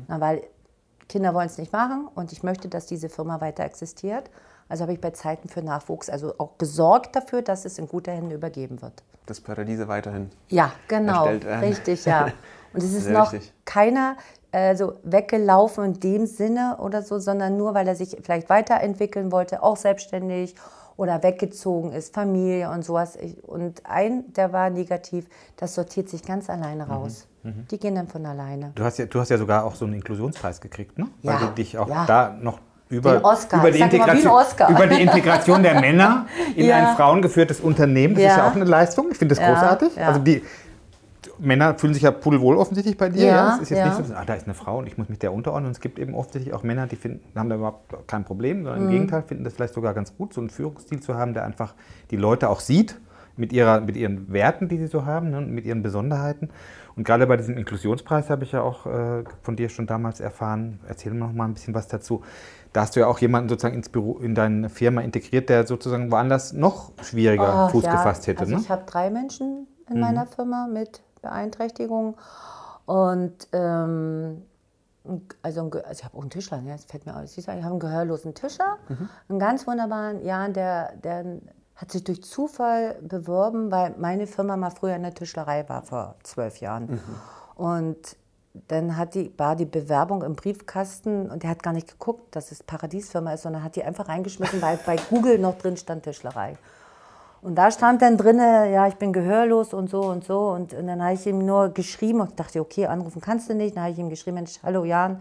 [0.07, 0.43] Na, weil
[1.09, 4.31] Kinder wollen es nicht machen und ich möchte, dass diese Firma weiter existiert.
[4.69, 8.11] Also habe ich bei Zeiten für Nachwuchs also auch gesorgt dafür, dass es in gute
[8.11, 9.03] Hände übergeben wird.
[9.27, 10.31] Das Paradiese weiterhin.
[10.49, 11.25] Ja, genau.
[11.25, 11.65] erstellt werden.
[11.65, 12.27] Richtig, ja.
[12.73, 13.53] Und es ist Sehr noch richtig.
[13.65, 14.17] keiner
[14.55, 19.33] äh, so weggelaufen in dem Sinne oder so, sondern nur, weil er sich vielleicht weiterentwickeln
[19.33, 20.55] wollte, auch selbstständig
[20.97, 23.19] oder weggezogen ist, Familie und sowas.
[23.43, 27.27] Und ein, der war negativ, das sortiert sich ganz alleine raus.
[27.71, 28.71] Die gehen dann von alleine.
[28.77, 31.09] Du hast, ja, du hast ja sogar auch so einen Inklusionspreis gekriegt, ne?
[31.23, 32.07] Ja, Weil du dich auch ja.
[32.07, 33.83] da noch über, über, die
[34.71, 36.77] über die Integration der Männer in Ja.
[36.91, 38.15] ein frauengeführtes Unternehmen.
[38.15, 38.39] Das ist Ja.
[38.39, 39.09] ja auch eine Leistung.
[39.11, 39.97] Ich finde das Ja, großartig.
[39.97, 40.09] ja.
[40.09, 40.43] Also die
[41.45, 43.25] Männer fühlen sich ja pudelwohl offensichtlich bei dir.
[43.27, 43.99] Ja, Ja, Es ist jetzt ja.
[43.99, 45.67] nicht so, ah, da ist eine Frau und ich muss mich der unterordnen.
[45.69, 48.81] Und es gibt eben offensichtlich auch Männer, die finden, haben da überhaupt kein Problem, sondern
[48.83, 48.87] Mhm.
[48.89, 51.75] im Gegenteil finden das vielleicht sogar ganz gut, so einen Führungsstil zu haben, der einfach
[52.11, 52.99] die Leute auch sieht
[53.37, 56.51] mit, ihrer, mit ihren Werten, die sie so haben, ne, und mit ihren Besonderheiten.
[56.97, 60.79] Und gerade bei diesem Inklusionspreis habe ich ja auch äh, von dir schon damals erfahren,
[60.87, 62.23] erzähl mir noch mal ein bisschen was dazu.
[62.73, 66.13] Da hast du ja auch jemanden sozusagen ins Büro, in deine Firma integriert, der sozusagen
[66.13, 67.93] woanders noch schwieriger Oh, Fuß ja.
[67.93, 68.41] gefasst hätte.
[68.41, 68.61] Also ne?
[68.61, 72.17] ich habe drei Menschen in meiner Firma mit Beeinträchtigung
[72.87, 74.43] und ähm,
[75.43, 76.73] also, ein also ich habe auch einen Tischler, ne?
[76.73, 77.37] das fällt mir aus.
[77.37, 78.79] Ich habe einen gehörlosen Tischler,
[79.29, 81.41] einen ganz wunderbaren, ja, der, der
[81.77, 86.15] hat sich durch Zufall beworben, weil meine Firma mal früher in der Tischlerei war vor
[86.23, 87.01] zwölf Jahren.
[87.57, 88.17] Und
[88.69, 92.53] dann hat die, war die Bewerbung im Briefkasten und der hat gar nicht geguckt, dass
[92.53, 96.57] es Paradiesfirma ist, sondern hat die einfach reingeschmissen, weil bei Google noch drin stand Tischlerei.
[97.45, 100.49] Und da stand dann drin, ja, ich bin gehörlos und so und so.
[100.49, 103.77] Und, und dann habe ich ihm nur geschrieben und dachte, okay, anrufen kannst du nicht.
[103.77, 105.21] Dann habe ich ihm geschrieben, Mensch, hallo Jan,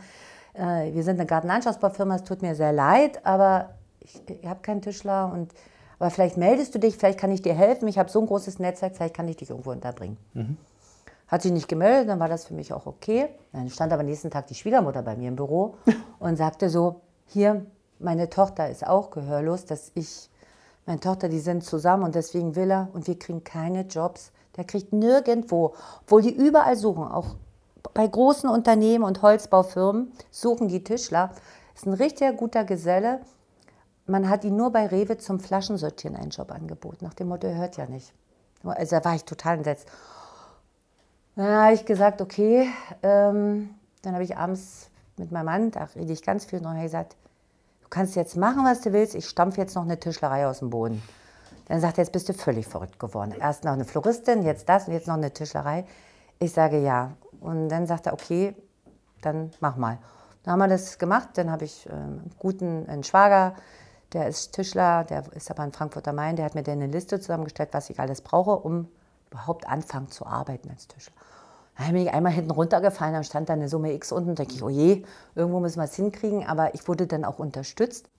[0.54, 4.82] äh, wir sind eine Gartenlandschaftsbaufirma, es tut mir sehr leid, aber ich, ich habe keinen
[4.82, 5.34] Tischler.
[5.34, 5.52] Und,
[6.00, 7.90] aber vielleicht meldest du dich, vielleicht kann ich dir helfen.
[7.90, 10.16] Ich habe so ein großes Netzwerk, vielleicht kann ich dich irgendwo unterbringen.
[11.28, 13.28] Hat sich nicht gemeldet, dann war das für mich auch okay.
[13.52, 15.76] Dann stand aber nächsten Tag die Schwiegermutter bei mir im Büro
[16.20, 17.66] und sagte so, hier,
[18.00, 20.30] meine Tochter ist auch gehörlos, dass ich,
[20.86, 24.32] meine Tochter, die sind zusammen und deswegen will er und wir kriegen keine Jobs.
[24.58, 27.36] Der kriegt nirgendwo, obwohl die überall suchen, auch
[27.94, 31.32] bei großen Unternehmen und Holzbaufirmen suchen die Tischler.
[31.76, 33.22] Ist ein richtiger guter Geselle.
[34.06, 37.56] Man hat ihn nur bei Rewe zum Flaschensortieren einen Job angeboten, nach dem Motto, er
[37.56, 38.14] hört ja nicht.
[38.64, 39.88] Also da war ich total entsetzt.
[41.36, 42.68] Dann habe ich gesagt, okay,
[43.02, 47.16] ähm, dann habe ich abends mit meinem Mann, da rede ich ganz viel, ich gesagt,
[47.94, 51.02] kannst jetzt machen, was du willst, ich stampfe jetzt noch eine Tischlerei aus dem Boden.
[51.68, 53.34] Dann sagt er, jetzt bist du völlig verrückt geworden.
[53.40, 55.86] Erst noch eine Floristin, jetzt das und jetzt noch eine Tischlerei.
[56.40, 57.12] Ich sage ja.
[57.40, 58.56] Und dann sagt er, okay,
[59.22, 60.00] dann mach mal.
[60.44, 63.54] Dann haben wir das gemacht, dann habe ich ähm, einen guten einen Schwager,
[64.12, 66.88] der ist Tischler, der ist aber in Frankfurt am Main, der hat mir dann eine
[66.88, 68.88] Liste zusammengestellt, was ich alles brauche, um
[69.32, 71.14] überhaupt anfangen zu arbeiten als Tischler.
[71.78, 74.64] Dann bin ich einmal hinten runtergefallen, dann stand da eine Summe X unten, denke ich,
[74.64, 75.04] oh je,
[75.36, 78.10] irgendwo müssen wir es hinkriegen, aber ich wurde dann auch unterstützt.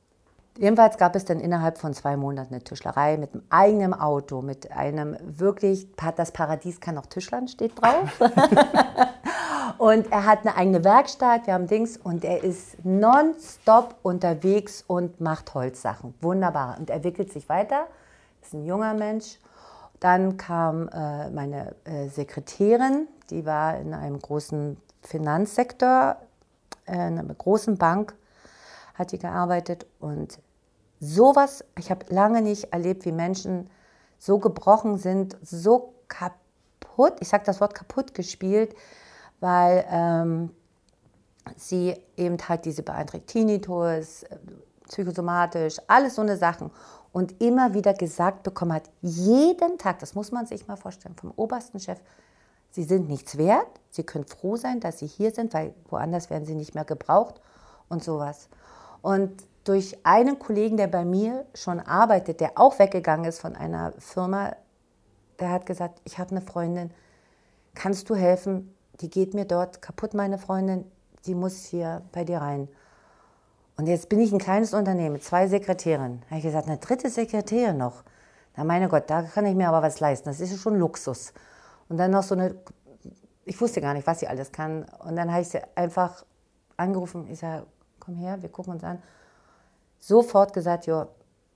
[0.56, 4.70] Jedenfalls gab es dann innerhalb von zwei Monaten eine Tischlerei mit einem eigenen Auto, mit
[4.70, 8.20] einem wirklich, das Paradies kann auch Tischlern, steht drauf.
[9.78, 15.20] und er hat eine eigene Werkstatt, wir haben Dings und er ist nonstop unterwegs und
[15.20, 16.14] macht Holzsachen.
[16.20, 16.76] Wunderbar.
[16.78, 17.88] Und entwickelt sich weiter,
[18.40, 19.40] ist ein junger Mensch.
[19.98, 26.16] Dann kam äh, meine äh, Sekretärin, die war in einem großen Finanzsektor,
[26.86, 28.14] äh, in einer großen Bank,
[28.94, 30.38] hat die gearbeitet und
[31.00, 33.68] sowas, ich habe lange nicht erlebt, wie Menschen
[34.18, 38.74] so gebrochen sind, so kaputt, ich sage das Wort kaputt gespielt,
[39.40, 40.50] weil ähm,
[41.56, 44.38] sie eben halt diese beeinträchtigt Tinnitus, äh,
[44.88, 46.70] psychosomatisch, alles so eine Sachen.
[47.12, 51.32] und immer wieder gesagt bekommen hat, jeden Tag, das muss man sich mal vorstellen, vom
[51.36, 52.00] obersten Chef,
[52.74, 56.44] Sie sind nichts wert, Sie können froh sein, dass Sie hier sind, weil woanders werden
[56.44, 57.40] Sie nicht mehr gebraucht
[57.88, 58.48] und sowas.
[59.00, 63.92] Und durch einen Kollegen, der bei mir schon arbeitet, der auch weggegangen ist von einer
[64.00, 64.56] Firma,
[65.38, 66.90] der hat gesagt, ich habe eine Freundin,
[67.74, 68.74] kannst du helfen?
[69.00, 70.84] Die geht mir dort kaputt, meine Freundin,
[71.26, 72.66] die muss hier bei dir rein.
[73.76, 76.22] Und jetzt bin ich ein kleines Unternehmen zwei Sekretärinnen.
[76.22, 78.02] Da habe ich gesagt, eine dritte Sekretärin noch.
[78.56, 80.28] Na meine Gott, da kann ich mir aber was leisten.
[80.28, 81.32] Das ist schon Luxus.
[81.88, 82.54] Und dann noch so eine,
[83.44, 84.86] ich wusste gar nicht, was sie alles kann.
[85.04, 86.24] Und dann habe ich sie einfach
[86.76, 87.26] angerufen.
[87.30, 87.66] Ich sage,
[88.00, 89.02] komm her, wir gucken uns an.
[90.00, 91.08] Sofort gesagt, ja,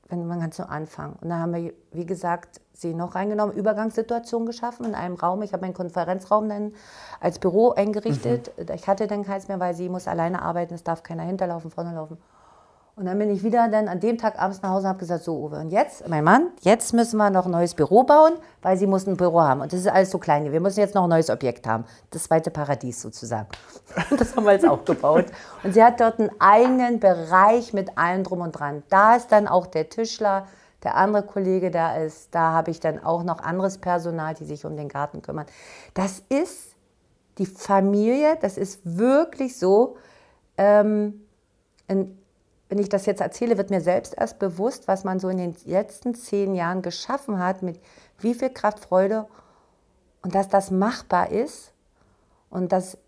[0.08, 1.16] wenn man kann so anfangen.
[1.20, 5.42] Und dann haben wir, wie gesagt, sie noch reingenommen, Übergangssituation geschaffen in einem Raum.
[5.42, 6.72] Ich habe meinen Konferenzraum dann
[7.20, 8.52] als Büro eingerichtet.
[8.56, 8.74] Mhm.
[8.74, 11.94] Ich hatte dann keins mehr, weil sie muss alleine arbeiten, es darf keiner hinterlaufen, vorne
[11.94, 12.16] laufen.
[12.98, 15.22] Und dann bin ich wieder dann an dem Tag abends nach Hause und habe gesagt,
[15.22, 18.76] so Uwe, und jetzt, mein Mann, jetzt müssen wir noch ein neues Büro bauen, weil
[18.76, 19.61] sie muss ein Büro haben.
[19.61, 20.50] Und das ist alles so klein.
[20.50, 21.84] Wir müssen jetzt noch ein neues Objekt haben.
[22.11, 23.46] Das zweite Paradies sozusagen.
[24.18, 25.26] das haben wir jetzt auch gebaut.
[25.62, 28.82] Und sie hat dort einen eigenen Bereich mit allem drum und dran.
[28.88, 30.48] Da ist dann auch der Tischler,
[30.82, 32.34] der andere Kollege da ist.
[32.34, 35.46] Da habe ich dann auch noch anderes Personal, die sich um den Garten kümmern.
[35.94, 36.74] Das ist
[37.38, 39.96] die Familie, das ist wirklich so.
[40.56, 41.24] Ähm,
[41.87, 42.18] in,
[42.68, 45.57] wenn ich das jetzt erzähle, wird mir selbst erst bewusst, was man so in den
[45.64, 47.81] letzten zehn Jahren geschaffen hat, mit
[48.18, 49.26] wie viel Kraft, Freude
[50.22, 51.72] und dass das machbar ist
[52.50, 52.98] und dass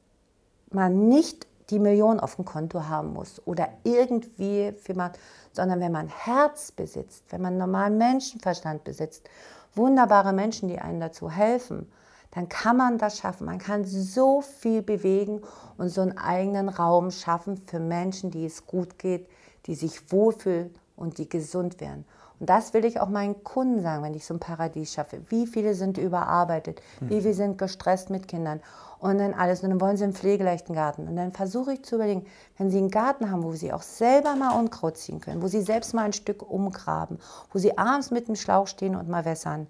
[0.70, 5.12] man nicht die Million auf dem Konto haben muss oder irgendwie für man,
[5.53, 9.29] sondern wenn man Herz besitzt, wenn man normalen Menschenverstand besitzt,
[9.75, 11.90] wunderbare Menschen, die einem dazu helfen,
[12.33, 13.46] dann kann man das schaffen.
[13.46, 15.42] Man kann so viel bewegen
[15.79, 19.29] und so einen eigenen Raum schaffen für Menschen, die es gut geht,
[19.66, 22.05] die sich wohlfühlen und die gesund werden.
[22.40, 25.20] Und das will ich auch meinen Kunden sagen, wenn ich so ein Paradies schaffe.
[25.29, 26.81] Wie viele sind überarbeitet?
[27.01, 27.20] Wie mhm.
[27.20, 28.61] viele sind gestresst mit Kindern?
[28.99, 29.62] Und dann alles.
[29.62, 31.07] Und dann wollen sie einen pflegeleichten Garten.
[31.07, 32.25] Und dann versuche ich zu überlegen,
[32.57, 35.61] wenn sie einen Garten haben, wo sie auch selber mal Unkraut ziehen können, wo sie
[35.61, 37.18] selbst mal ein Stück umgraben,
[37.53, 39.66] wo sie abends mit dem Schlauch stehen und mal wässern,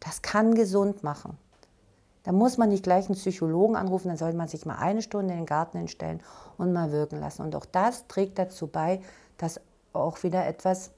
[0.00, 1.38] das kann gesund machen.
[2.24, 5.32] Da muss man nicht gleich einen Psychologen anrufen, dann sollte man sich mal eine Stunde
[5.32, 6.20] in den Garten hinstellen
[6.56, 7.42] und mal wirken lassen.
[7.42, 9.00] Und auch das trägt dazu bei,
[9.38, 9.60] dass
[9.92, 10.92] auch wieder etwas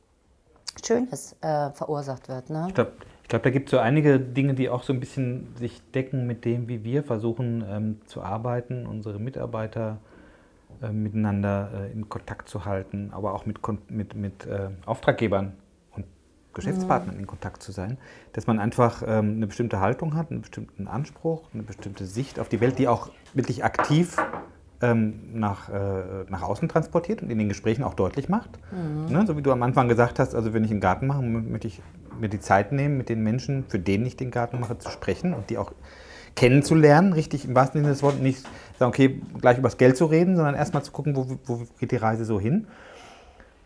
[0.84, 2.50] Schönes äh, verursacht wird.
[2.50, 2.66] Ne?
[2.68, 2.92] Ich glaube,
[3.28, 6.44] glaub, da gibt es so einige Dinge, die auch so ein bisschen sich decken mit
[6.44, 9.98] dem, wie wir versuchen ähm, zu arbeiten, unsere Mitarbeiter
[10.82, 13.58] äh, miteinander äh, in Kontakt zu halten, aber auch mit,
[13.90, 15.52] mit, mit äh, Auftraggebern
[15.92, 16.06] und
[16.54, 17.20] Geschäftspartnern mhm.
[17.20, 17.98] in Kontakt zu sein,
[18.32, 22.48] dass man einfach ähm, eine bestimmte Haltung hat, einen bestimmten Anspruch, eine bestimmte Sicht auf
[22.48, 24.16] die Welt, die auch wirklich aktiv
[24.82, 28.58] ähm, nach, äh, nach außen transportiert und in den Gesprächen auch deutlich macht.
[28.72, 29.12] Mhm.
[29.12, 31.68] Ne, so wie du am Anfang gesagt hast, also wenn ich einen Garten mache, möchte
[31.68, 31.82] ich
[32.18, 35.34] mir die Zeit nehmen, mit den Menschen, für denen ich den Garten mache, zu sprechen
[35.34, 35.72] und die auch
[36.36, 38.46] kennenzulernen, richtig im wahrsten Sinne des Wortes, nicht
[38.78, 41.90] sagen, okay, gleich über das Geld zu reden, sondern erstmal zu gucken, wo, wo geht
[41.92, 42.66] die Reise so hin.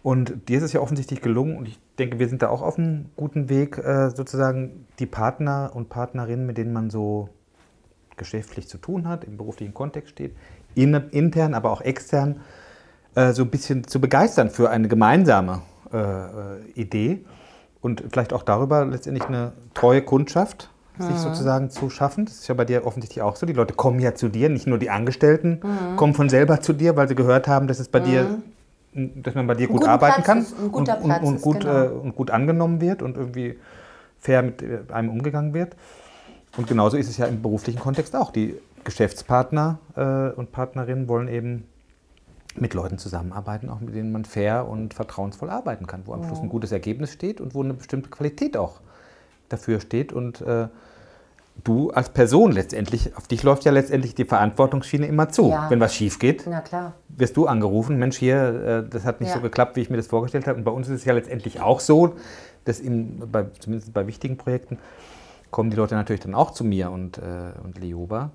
[0.02, 2.78] Und dir ist es ja offensichtlich gelungen und ich denke, wir sind da auch auf
[2.78, 7.30] einem guten Weg, äh, sozusagen die Partner und Partnerinnen, mit denen man so
[8.16, 10.36] geschäftlich zu tun hat, im beruflichen Kontext steht,
[10.74, 12.40] intern, aber auch extern,
[13.14, 16.30] äh, so ein bisschen zu begeistern für eine gemeinsame äh, äh,
[16.74, 17.24] Idee
[17.80, 21.18] und vielleicht auch darüber letztendlich eine treue Kundschaft sich mhm.
[21.18, 22.26] sozusagen zu schaffen.
[22.26, 23.46] Das ist ja bei dir offensichtlich auch so.
[23.46, 25.96] Die Leute kommen ja zu dir, nicht nur die Angestellten mhm.
[25.96, 28.04] kommen von selber zu dir, weil sie gehört haben, dass es bei mhm.
[28.04, 28.38] dir
[28.94, 31.84] dass man bei dir gut arbeiten Platz kann und, und, und, gut, genau.
[31.84, 33.58] äh, und gut angenommen wird und irgendwie
[34.20, 35.74] fair mit äh, einem umgegangen wird.
[36.56, 38.30] Und genauso ist es ja im beruflichen Kontext auch.
[38.30, 41.64] Die Geschäftspartner äh, und Partnerinnen wollen eben
[42.56, 46.40] mit Leuten zusammenarbeiten, auch mit denen man fair und vertrauensvoll arbeiten kann, wo am Schluss
[46.40, 48.80] ein gutes Ergebnis steht und wo eine bestimmte Qualität auch
[49.48, 50.12] dafür steht.
[50.12, 50.68] Und äh,
[51.64, 55.50] du als Person letztendlich, auf dich läuft ja letztendlich die Verantwortungsschiene immer zu.
[55.50, 55.68] Ja.
[55.68, 56.48] Wenn was schief geht,
[57.08, 59.36] wirst du angerufen, Mensch, hier, äh, das hat nicht ja.
[59.36, 60.58] so geklappt, wie ich mir das vorgestellt habe.
[60.58, 62.14] Und bei uns ist es ja letztendlich auch so,
[62.64, 64.78] dass in, bei, zumindest bei wichtigen Projekten
[65.50, 68.30] kommen die Leute natürlich dann auch zu mir und, äh, und Lioba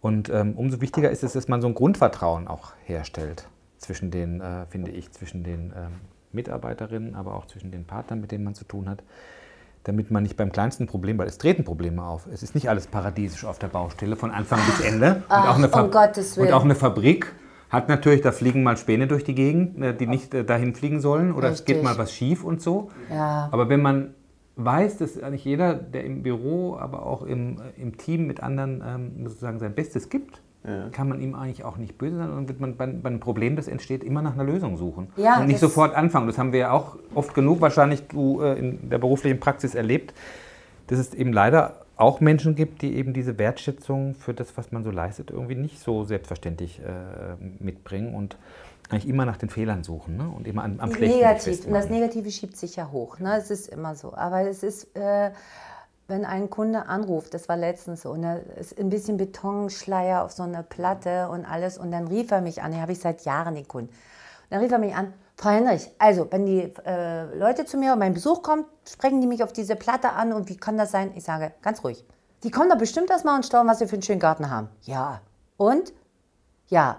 [0.00, 3.46] und ähm, umso wichtiger ist es, dass man so ein Grundvertrauen auch herstellt
[3.78, 6.00] zwischen den, äh, finde ich, zwischen den ähm,
[6.32, 9.02] Mitarbeiterinnen, aber auch zwischen den Partnern, mit denen man zu tun hat,
[9.84, 12.26] damit man nicht beim kleinsten Problem, weil es treten Probleme auf.
[12.32, 15.22] Es ist nicht alles paradiesisch auf der Baustelle von Anfang bis Ende.
[15.28, 16.48] Ach, und, auch eine um Gottes Willen.
[16.48, 17.34] und auch eine Fabrik
[17.70, 21.00] hat natürlich, da fliegen mal Späne durch die Gegend, äh, die nicht äh, dahin fliegen
[21.00, 21.60] sollen oder Richtig.
[21.60, 22.90] es geht mal was schief und so.
[23.10, 23.48] Ja.
[23.52, 24.14] Aber wenn man
[24.64, 29.28] weiß, dass eigentlich jeder, der im Büro, aber auch im, im Team mit anderen ähm,
[29.28, 30.40] sozusagen sein Bestes gibt
[30.92, 32.28] kann man ihm eigentlich auch nicht böse sein.
[32.28, 35.08] Und dann wird man bei, bei einem Problem, das entsteht, immer nach einer Lösung suchen.
[35.16, 36.26] Ja, und nicht sofort anfangen.
[36.26, 40.12] Das haben wir ja auch oft genug wahrscheinlich du äh, in der beruflichen Praxis erlebt,
[40.88, 44.84] dass es eben leider auch Menschen gibt, die eben diese Wertschätzung für das, was man
[44.84, 48.36] so leistet, irgendwie nicht so selbstverständlich äh, mitbringen und
[48.90, 50.28] eigentlich immer nach den Fehlern suchen ne?
[50.28, 51.66] und immer am, am Schlechten Negativ.
[51.66, 51.88] Und das.
[51.88, 53.18] Negative schiebt sich ja hoch.
[53.18, 53.36] Ne?
[53.36, 54.14] Es ist immer so.
[54.14, 55.30] Aber es ist, äh,
[56.08, 60.32] wenn ein Kunde anruft, das war letztens so, und er ist ein bisschen Betonschleier auf
[60.32, 61.78] so eine Platte und alles.
[61.78, 63.90] Und dann rief er mich an, den habe ich seit Jahren den Kunden.
[63.90, 63.96] Und
[64.50, 67.98] dann rief er mich an, Frau Henrich, also wenn die äh, Leute zu mir und
[67.98, 71.12] mein Besuch kommt, sprechen die mich auf diese Platte an und wie kann das sein?
[71.14, 72.04] Ich sage, ganz ruhig.
[72.42, 74.68] Die kommen doch bestimmt erstmal und staunen, was sie für einen schönen Garten haben.
[74.82, 75.22] Ja.
[75.56, 75.94] Und?
[76.68, 76.98] Ja.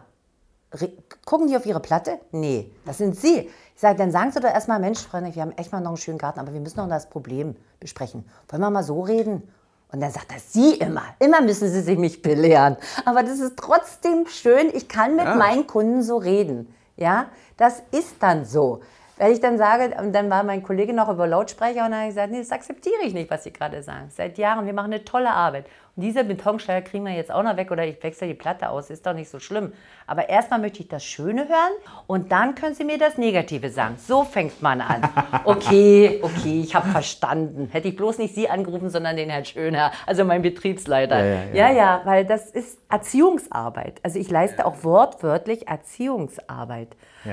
[1.26, 2.20] Gucken die auf ihre Platte?
[2.32, 3.50] Nee, das sind sie.
[3.76, 5.98] Ich sage, dann sagen Sie doch erstmal, Mensch, Freunde, wir haben echt mal noch einen
[5.98, 8.24] schönen Garten, aber wir müssen noch das Problem besprechen.
[8.50, 9.52] Wollen wir mal so reden?
[9.92, 12.78] Und dann sagt er, Sie immer, immer müssen Sie sich mich belehren.
[13.04, 16.74] Aber das ist trotzdem schön, ich kann mit meinen Kunden so reden.
[16.96, 17.26] Ja,
[17.58, 18.82] das ist dann so.
[19.18, 22.04] Wenn ich dann sage, und dann war mein Kollege noch über Lautsprecher und dann habe
[22.10, 24.10] ich gesagt, nee, das akzeptiere ich nicht, was Sie gerade sagen.
[24.16, 25.66] Seit Jahren, wir machen eine tolle Arbeit.
[25.96, 28.90] Und diese Betonsteier kriegen wir jetzt auch noch weg oder ich wechsle die Platte aus,
[28.90, 29.74] ist doch nicht so schlimm.
[30.08, 31.74] Aber erstmal möchte ich das Schöne hören
[32.08, 33.96] und dann können Sie mir das Negative sagen.
[33.98, 35.02] So fängt man an.
[35.44, 37.70] Okay, okay, ich habe verstanden.
[37.72, 41.18] Hätte ich bloß nicht Sie angerufen, sondern den Herrn Schöner, also mein Betriebsleiter.
[41.18, 41.54] Ja, ja, ja.
[41.54, 44.00] ja, ja, weil das ist Erziehungsarbeit.
[44.04, 46.90] Also ich leiste auch wortwörtlich Erziehungsarbeit.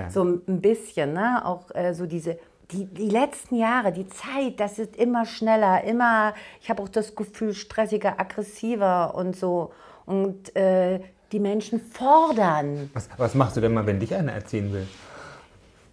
[0.09, 1.44] So ein bisschen, ne?
[1.44, 2.38] Auch äh, so diese,
[2.70, 7.14] die, die letzten Jahre, die Zeit, das ist immer schneller, immer, ich habe auch das
[7.14, 9.72] Gefühl, stressiger, aggressiver und so.
[10.04, 11.00] Und äh,
[11.33, 12.90] die Menschen fordern.
[12.94, 14.87] Was, was machst du denn mal, wenn dich einer erziehen will?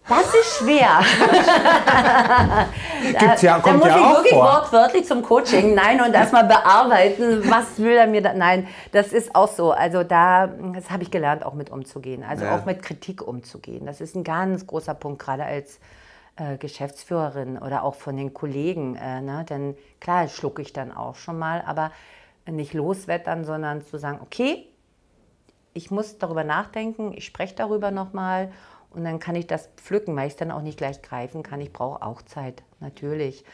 [0.08, 1.00] Das ist schwer.
[3.18, 4.44] Gibt's ja, da kommt muss ja ich auch wirklich vor.
[4.44, 5.74] wortwörtlich zum Coaching.
[5.74, 8.32] Nein, und erstmal bearbeiten, was will er mir da.
[8.32, 9.72] Nein, das ist auch so.
[9.72, 12.22] Also da, das habe ich gelernt, auch mit umzugehen.
[12.22, 12.56] Also Ja.
[12.56, 13.84] auch mit Kritik umzugehen.
[13.84, 15.80] Das ist ein ganz großer Punkt, gerade als
[16.36, 18.96] äh, Geschäftsführerin oder auch von den Kollegen.
[18.96, 19.44] Äh, ne?
[19.48, 21.92] Denn klar, schlucke ich dann auch schon mal, aber
[22.48, 24.68] nicht loswettern, sondern zu sagen, okay,
[25.74, 28.52] ich muss darüber nachdenken, ich spreche darüber nochmal
[28.90, 31.60] und dann kann ich das pflücken, weil ich es dann auch nicht gleich greifen kann.
[31.60, 33.44] Ich brauche auch Zeit, natürlich.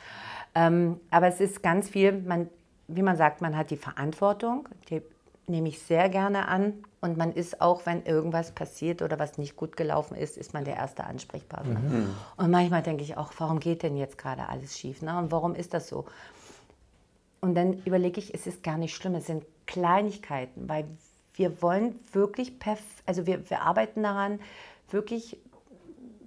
[0.54, 2.48] Ähm, aber es ist ganz viel, man,
[2.86, 5.02] wie man sagt, man hat die Verantwortung, die
[5.46, 6.84] nehme ich sehr gerne an.
[7.02, 10.64] Und man ist auch, wenn irgendwas passiert oder was nicht gut gelaufen ist, ist man
[10.64, 11.80] der erste Ansprechpartner.
[12.36, 15.02] Und manchmal denke ich auch, warum geht denn jetzt gerade alles schief?
[15.02, 15.18] Ne?
[15.18, 16.06] Und warum ist das so?
[17.40, 20.86] Und dann überlege ich, es ist gar nicht schlimm, es sind Kleinigkeiten, weil
[21.34, 24.38] wir wollen wirklich, perf also wir, wir arbeiten daran,
[24.90, 25.38] wirklich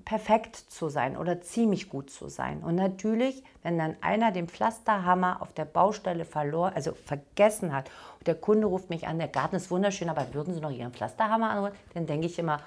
[0.05, 2.63] perfekt zu sein oder ziemlich gut zu sein.
[2.63, 7.89] Und natürlich, wenn dann einer den Pflasterhammer auf der Baustelle verloren, also vergessen hat,
[8.19, 10.93] und der Kunde ruft mich an, der Garten ist wunderschön, aber würden Sie noch Ihren
[10.93, 11.73] Pflasterhammer anholen?
[11.95, 12.61] Dann denke ich immer,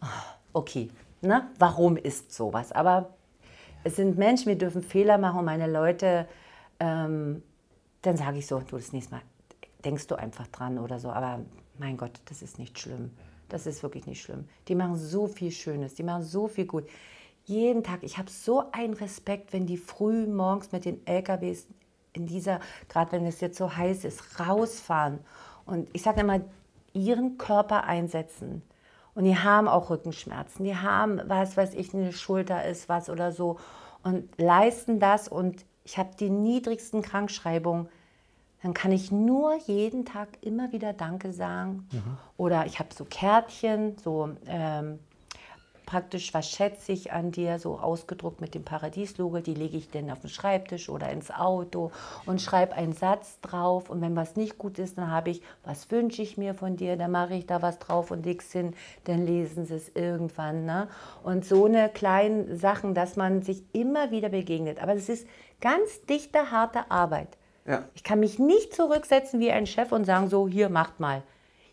[0.00, 0.08] ah,
[0.52, 0.90] okay,
[1.22, 1.48] ne?
[1.58, 2.70] warum ist sowas?
[2.70, 3.10] Aber
[3.82, 6.28] es sind Menschen, wir dürfen Fehler machen und meine Leute,
[6.80, 7.42] ähm,
[8.02, 9.22] dann sage ich so, du das nächste Mal
[9.84, 11.40] denkst du einfach dran oder so, aber
[11.78, 13.10] mein Gott, das ist nicht schlimm.
[13.48, 14.48] Das ist wirklich nicht schlimm.
[14.68, 16.84] Die machen so viel Schönes, die machen so viel gut.
[17.44, 21.66] Jeden Tag, ich habe so einen Respekt, wenn die früh morgens mit den LKWs
[22.14, 25.18] in dieser, gerade wenn es jetzt so heiß ist, rausfahren.
[25.66, 26.40] Und ich sage immer,
[26.94, 28.62] ihren Körper einsetzen.
[29.14, 33.30] Und die haben auch Rückenschmerzen, die haben, was weiß ich, eine Schulter ist was oder
[33.30, 33.58] so.
[34.02, 37.88] Und leisten das und ich habe die niedrigsten Krankschreibungen
[38.64, 41.86] dann kann ich nur jeden Tag immer wieder Danke sagen.
[42.38, 45.00] Oder ich habe so Kärtchen, so ähm,
[45.84, 50.10] praktisch, was schätze ich an dir, so ausgedruckt mit dem Paradieslogo, die lege ich dann
[50.10, 51.92] auf den Schreibtisch oder ins Auto
[52.24, 53.90] und schreibe einen Satz drauf.
[53.90, 56.96] Und wenn was nicht gut ist, dann habe ich, was wünsche ich mir von dir,
[56.96, 58.72] dann mache ich da was drauf und leg's hin,
[59.04, 60.64] dann lesen sie es irgendwann.
[60.64, 60.88] Ne?
[61.22, 64.82] Und so eine kleinen Sachen, dass man sich immer wieder begegnet.
[64.82, 65.26] Aber es ist
[65.60, 67.36] ganz dichte, harte Arbeit.
[67.66, 67.84] Ja.
[67.94, 71.22] Ich kann mich nicht zurücksetzen wie ein Chef und sagen, so, hier, macht mal.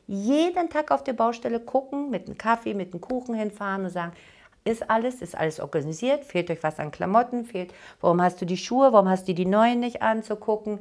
[0.08, 4.13] Jeden Tag auf der Baustelle gucken, mit einem Kaffee, mit einem Kuchen hinfahren und sagen,
[4.63, 8.58] ist alles, ist alles organisiert, fehlt euch was an Klamotten, fehlt, warum hast du die
[8.58, 10.80] Schuhe, warum hast du die neuen nicht anzugucken?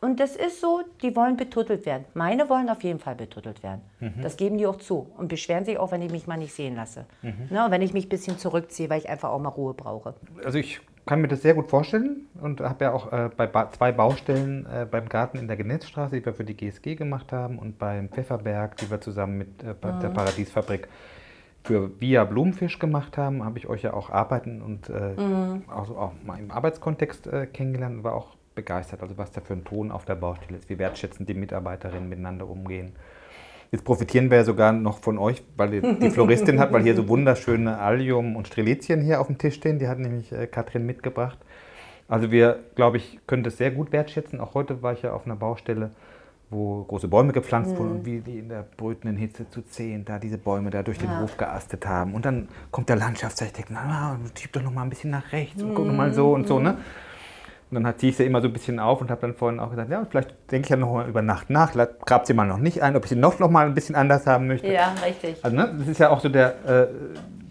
[0.00, 2.04] Und das ist so, die wollen betuttelt werden.
[2.14, 3.82] Meine wollen auf jeden Fall betuttelt werden.
[4.22, 6.76] Das geben die auch zu und beschweren sich auch, wenn ich mich mal nicht sehen
[6.76, 7.04] lasse.
[7.22, 10.14] Ne, und wenn ich mich ein bisschen zurückziehe, weil ich einfach auch mal Ruhe brauche.
[10.44, 13.70] Also ich kann mir das sehr gut vorstellen und habe ja auch äh, bei ba
[13.70, 17.58] zwei Baustellen äh, beim Garten in der Genetzstraße, die wir für die GSG gemacht haben
[17.58, 20.86] und beim Pfefferberg, die wir zusammen mit äh, bei der Paradiesfabrik
[21.64, 25.14] für Via Blumenfisch gemacht haben, habe ich euch ja auch arbeiten und äh,
[25.72, 29.40] auch, so auch mal im Arbeitskontext äh, kennengelernt und war auch begeistert, also was da
[29.40, 32.92] für ein Ton auf der Baustelle ist, wie wertschätzend die Mitarbeiterinnen miteinander umgehen.
[33.70, 36.96] Jetzt profitieren wir ja sogar noch von euch, weil ihr die Floristin hat, weil hier
[36.96, 39.78] so wunderschöne Allium und Strelizien hier auf dem Tisch stehen.
[39.78, 41.38] Die hat nämlich äh, Katrin mitgebracht.
[42.08, 44.40] Also wir, glaube ich, können das sehr gut wertschätzen.
[44.40, 45.90] Auch heute war ich ja auf einer Baustelle,
[46.48, 50.18] wo große Bäume gepflanzt wurden und wie die in der brütenden Hitze zu zehn da
[50.18, 52.14] diese Bäume da durch den Hof geastet haben.
[52.14, 55.74] Und dann kommt der Landschaftsarchitekt, na, schieb doch noch mal ein bisschen nach rechts und
[55.74, 56.78] guck noch mal so und so, ne?
[57.70, 59.60] Und dann hat sie es ja immer so ein bisschen auf und habe dann vorhin
[59.60, 61.74] auch gesagt, ja, vielleicht denke ich ja noch mal über Nacht nach,
[62.06, 64.26] grabt sie mal noch nicht ein, ob ich sie noch, noch mal ein bisschen anders
[64.26, 64.72] haben möchte.
[64.72, 65.44] Ja, richtig.
[65.44, 66.86] Also, ne, das ist ja auch so der, äh,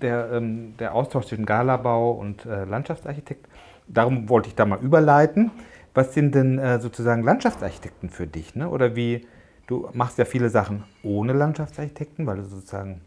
[0.01, 3.47] der, ähm, der Austausch zwischen Galabau und äh, Landschaftsarchitekt.
[3.87, 5.51] Darum wollte ich da mal überleiten.
[5.93, 8.55] Was sind denn äh, sozusagen Landschaftsarchitekten für dich?
[8.55, 8.69] Ne?
[8.69, 9.27] Oder wie,
[9.67, 13.01] du machst ja viele Sachen ohne Landschaftsarchitekten, weil du sozusagen,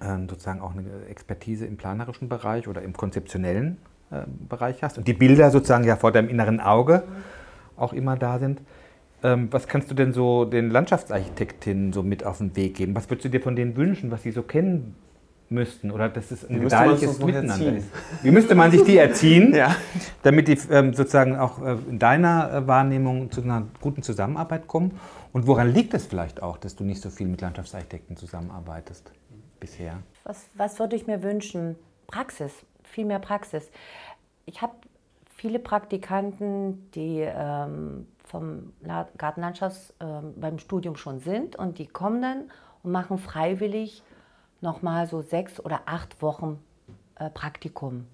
[0.00, 3.76] äh, sozusagen auch eine Expertise im planerischen Bereich oder im konzeptionellen
[4.48, 7.02] Bereich hast und die Bilder sozusagen ja vor deinem inneren Auge
[7.76, 8.60] auch immer da sind.
[9.22, 12.94] Ähm, was kannst du denn so den Landschaftsarchitektinnen so mit auf den Weg geben?
[12.94, 14.94] Was würdest du dir von denen wünschen, was sie so kennen
[15.48, 15.90] müssten?
[15.90, 17.76] Oder dass es ein gedeihliches Miteinander erziehen?
[17.76, 17.88] ist?
[18.22, 19.74] Wie müsste man sich die erziehen, Ja.
[20.22, 24.98] damit die ähm, sozusagen auch äh, in deiner äh, Wahrnehmung zu einer guten Zusammenarbeit kommen?
[25.32, 29.10] Und woran liegt es vielleicht auch, dass du nicht so viel mit Landschaftsarchitekten zusammenarbeitest
[29.58, 29.98] bisher?
[30.24, 31.76] Was, was würde ich mir wünschen?
[32.06, 32.52] Praxis,
[32.82, 33.70] viel mehr Praxis.
[34.46, 34.74] Ich habe
[35.36, 42.22] viele Praktikanten, die ähm, vom La- Gartenlandschafts ähm, beim Studium schon sind und die kommen
[42.22, 42.50] dann
[42.82, 44.02] und machen freiwillig
[44.60, 46.62] nochmal so sechs oder acht Wochen
[47.16, 48.06] äh, Praktikum.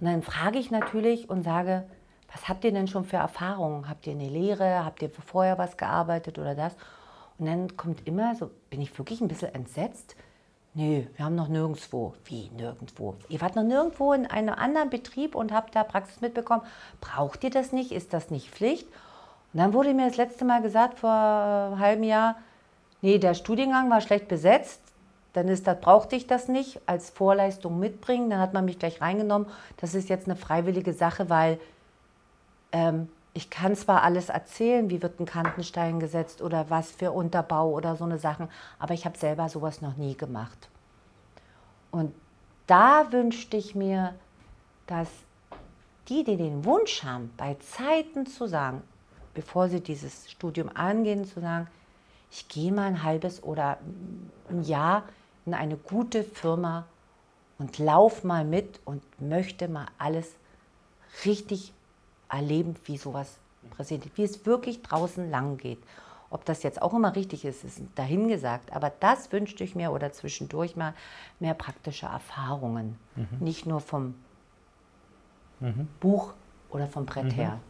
[0.00, 1.84] Und dann frage ich natürlich und sage,
[2.32, 3.88] was habt ihr denn schon für Erfahrungen?
[3.88, 4.84] Habt ihr eine Lehre?
[4.84, 6.76] Habt ihr vorher was gearbeitet oder das?
[7.38, 10.16] Und dann kommt immer so, bin ich wirklich ein bisschen entsetzt.
[10.76, 12.12] Nee, wir haben noch nirgendwo.
[12.26, 13.14] Wie nirgendwo?
[13.30, 16.60] Ihr wart noch nirgendwo in einem anderen Betrieb und habt da Praxis mitbekommen.
[17.00, 17.92] Braucht ihr das nicht?
[17.92, 18.86] Ist das nicht Pflicht?
[19.54, 22.36] Und dann wurde mir das letzte Mal gesagt, vor einem halben Jahr,
[23.00, 24.82] nee, der Studiengang war schlecht besetzt.
[25.32, 28.28] Dann ist das, brauchte ich das nicht als Vorleistung mitbringen.
[28.28, 29.48] Dann hat man mich gleich reingenommen.
[29.78, 31.58] Das ist jetzt eine freiwillige Sache, weil
[32.72, 37.68] ähm, ich kann zwar alles erzählen, wie wird ein Kantenstein gesetzt oder was für Unterbau
[37.70, 40.70] oder so eine Sachen, aber ich habe selber sowas noch nie gemacht.
[41.90, 42.14] Und
[42.66, 44.14] da wünschte ich mir,
[44.86, 45.10] dass
[46.08, 48.82] die, die den Wunsch haben, bei Zeiten zu sagen,
[49.34, 51.68] bevor sie dieses Studium angehen, zu sagen,
[52.30, 53.76] ich gehe mal ein halbes oder
[54.48, 55.02] ein Jahr
[55.44, 56.86] in eine gute Firma
[57.58, 60.36] und lauf mal mit und möchte mal alles
[61.26, 61.74] richtig
[62.28, 63.38] erleben, wie sowas
[63.70, 65.82] präsentiert, wie es wirklich draußen lang geht.
[66.28, 68.72] Ob das jetzt auch immer richtig ist, ist dahingesagt.
[68.72, 70.92] Aber das wünschte ich mir oder zwischendurch mal
[71.38, 72.98] mehr praktische Erfahrungen.
[73.40, 74.14] Nicht nur vom
[76.00, 76.34] Buch
[76.70, 77.60] oder vom Brett her.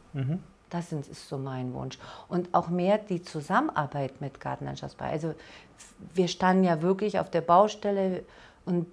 [0.71, 1.99] Das sind, ist so mein Wunsch.
[2.29, 5.05] Und auch mehr die Zusammenarbeit mit Gartenlandschaftsbau.
[5.05, 5.35] Also
[6.15, 8.25] wir standen ja wirklich auf der Baustelle
[8.65, 8.87] und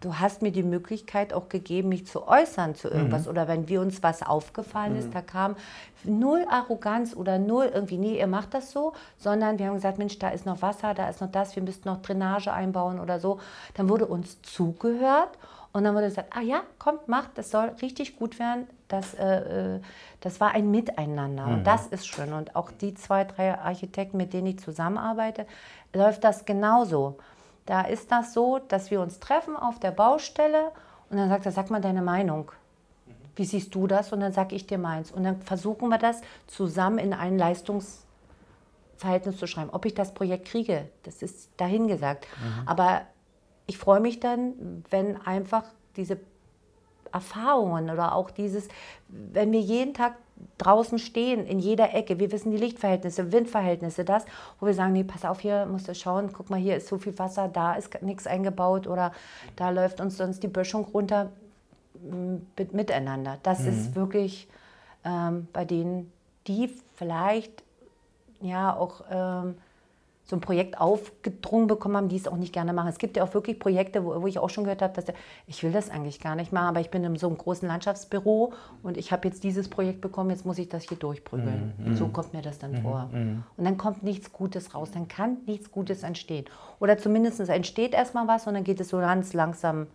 [0.00, 3.28] du hast mir die Möglichkeit auch gegeben, mich zu äußern zu irgendwas.
[3.28, 5.56] Oder wenn wir uns was aufgefallen ist, da kam
[6.04, 10.18] null Arroganz oder null irgendwie, nee, ihr macht das so, sondern wir haben gesagt, Mensch,
[10.18, 13.40] da ist noch Wasser, da ist noch das, wir müssten noch Drainage einbauen oder so.
[13.74, 15.30] Dann wurde uns zugehört
[15.72, 18.66] und dann wurde gesagt, ah ja, kommt, macht, das soll richtig gut werden.
[18.88, 19.80] Das, äh, äh,
[20.20, 22.32] das war ein Miteinander und das ist schön.
[22.32, 25.46] Und auch die zwei, drei Architekten, mit denen ich zusammenarbeite,
[25.92, 27.18] läuft das genauso.
[27.66, 30.70] Da ist das so, dass wir uns treffen auf der Baustelle
[31.10, 32.52] und dann sagt er, sag mal deine Meinung.
[33.34, 34.12] Wie siehst du das?
[34.12, 35.12] Und dann sage ich dir meins.
[35.12, 39.70] Und dann versuchen wir das zusammen in ein Leistungsverhältnis zu schreiben.
[39.70, 42.26] Ob ich das Projekt kriege, das ist dahingesagt.
[42.64, 43.02] Aber
[43.66, 45.64] ich freue mich dann, wenn einfach
[45.96, 46.18] diese
[47.12, 48.68] Erfahrungen oder auch dieses,
[49.08, 50.14] wenn wir jeden Tag
[50.58, 54.24] draußen stehen, in jeder Ecke, wir wissen die Lichtverhältnisse, Windverhältnisse, das,
[54.60, 56.98] wo wir sagen, nee, pass auf, hier musst du schauen, guck mal, hier ist so
[56.98, 59.12] viel Wasser, da ist nichts eingebaut oder
[59.56, 61.30] da läuft uns sonst die Böschung runter
[62.02, 63.38] m, mit, miteinander.
[63.42, 64.48] Das ist wirklich
[65.04, 66.12] ähm, bei denen,
[66.46, 67.62] die vielleicht
[68.40, 69.56] ja auch ähm,
[70.26, 72.88] so ein Projekt aufgedrungen bekommen haben, die es auch nicht gerne machen.
[72.88, 75.14] Es gibt ja auch wirklich Projekte, wo, wo ich auch schon gehört habe, dass der,
[75.46, 78.52] ich will das eigentlich gar nicht machen, aber ich bin in so einem großen Landschaftsbüro
[78.82, 81.74] und ich habe jetzt dieses Projekt bekommen, jetzt muss ich das hier durchprügeln.
[81.94, 83.08] So kommt mir das dann vor.
[83.56, 86.46] Und dann kommt nichts Gutes raus, dann kann nichts Gutes entstehen.
[86.80, 89.86] Oder zumindest entsteht erstmal was und dann geht es so ganz langsam.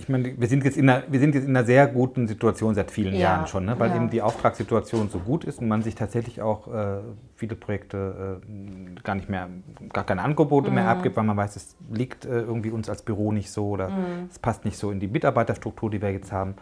[0.00, 2.74] Ich meine, wir sind, jetzt in einer, wir sind jetzt in einer sehr guten Situation
[2.74, 3.78] seit vielen Ja, Jahren schon, ne?
[3.78, 3.96] weil ja.
[3.96, 7.00] eben die Auftragssituation so gut ist und man sich tatsächlich auch äh,
[7.36, 9.48] viele Projekte äh, gar nicht mehr,
[9.92, 10.74] gar keine Angebote Mhm.
[10.76, 13.90] mehr abgibt, weil man weiß, es liegt äh, irgendwie uns als Büro nicht so oder
[13.90, 14.28] Mhm.
[14.30, 16.54] es passt nicht so in die Mitarbeiterstruktur, die wir jetzt haben.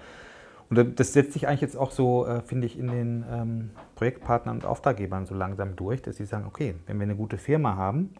[0.68, 4.56] Und das setzt sich eigentlich jetzt auch so, äh, finde ich, in den ähm, Projektpartnern
[4.56, 8.10] und Auftraggebern so langsam durch, dass sie sagen, okay, wenn wir eine gute Firma haben,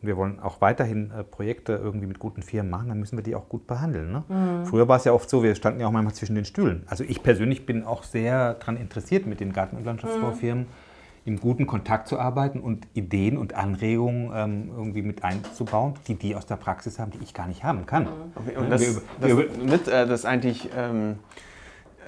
[0.00, 3.34] wir wollen auch weiterhin äh, Projekte irgendwie mit guten Firmen machen, dann müssen wir die
[3.34, 4.12] auch gut behandeln.
[4.12, 4.64] Ne?
[4.64, 6.84] Früher war es ja oft so, wir standen ja auch manchmal zwischen den Stühlen.
[6.88, 10.66] Also ich persönlich bin auch sehr daran interessiert, mit den Garten- und Landschaftsbaufirmen
[11.24, 16.34] im guten Kontakt zu arbeiten und Ideen und Anregungen ähm, irgendwie mit einzubauen, die die
[16.34, 18.06] aus der Praxis haben, die ich gar nicht haben kann.
[18.36, 21.16] Okay, und das, wir das, wir mit, äh, das eigentlich ähm,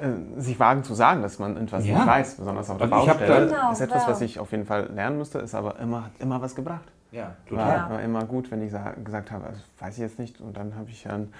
[0.01, 1.97] äh, sich wagen zu sagen, dass man etwas Ja.
[1.99, 4.09] nicht weiß, besonders auf der Also Baustelle, da- Genau, ist etwas, ja.
[4.11, 6.85] was ich auf jeden Fall lernen musste, ist aber immer, hat immer was gebracht.
[7.13, 7.91] Ja, War, Ja.
[7.91, 10.41] war immer gut, wenn ich sa- gesagt habe, also weiß ich jetzt nicht.
[10.41, 11.33] Und dann habe ich dann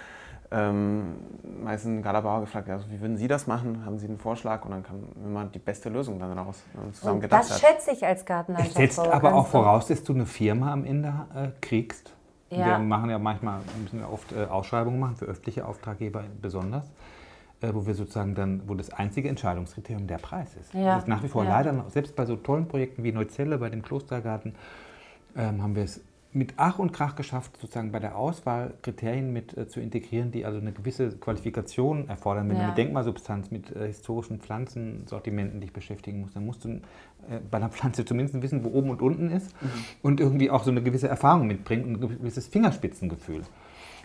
[0.53, 1.15] ähm,
[1.63, 3.85] meistens einen Galabauer gefragt, also wie würden Sie das machen?
[3.87, 4.65] Haben Sie einen Vorschlag?
[4.65, 7.61] Und dann kam immer die beste Lösung dann raus, zusammen Und gedacht das hat.
[7.71, 9.05] schätze ich als Es Gartenlandschaftsbauer.
[9.05, 12.13] setzt aber auch voraus, dass du eine Firma am Ende äh, kriegst.
[12.51, 12.67] Ja.
[12.67, 16.91] Wir machen ja manchmal, müssen wir oft äh, Ausschreibungen machen, für öffentliche Auftraggeber besonders,
[17.61, 20.75] äh, wo wir sozusagen dann, wo das einzige Entscheidungskriterium der Preis ist.
[20.75, 20.95] Ja.
[20.97, 21.51] Das ist nach wie vor Ja.
[21.51, 24.57] leider noch, selbst bei so tollen Projekten wie Neuzelle, bei dem Klostergarten,
[25.37, 26.01] ähm, haben wir es
[26.33, 30.45] mit Ach und Krach geschafft, sozusagen bei der Auswahl Kriterien mit äh, zu integrieren, die
[30.45, 32.49] also eine gewisse Qualifikation erfordern.
[32.49, 32.63] Wenn Ja.
[32.63, 36.81] du mit Denkmalsubstanz, mit äh, historischen Pflanzensortimenten dich beschäftigen musst, dann musst du äh,
[37.51, 39.53] bei einer Pflanze zumindest wissen, wo oben und unten ist
[40.03, 43.43] und irgendwie auch so eine gewisse Erfahrung mitbringen und ein gewisses Fingerspitzengefühl.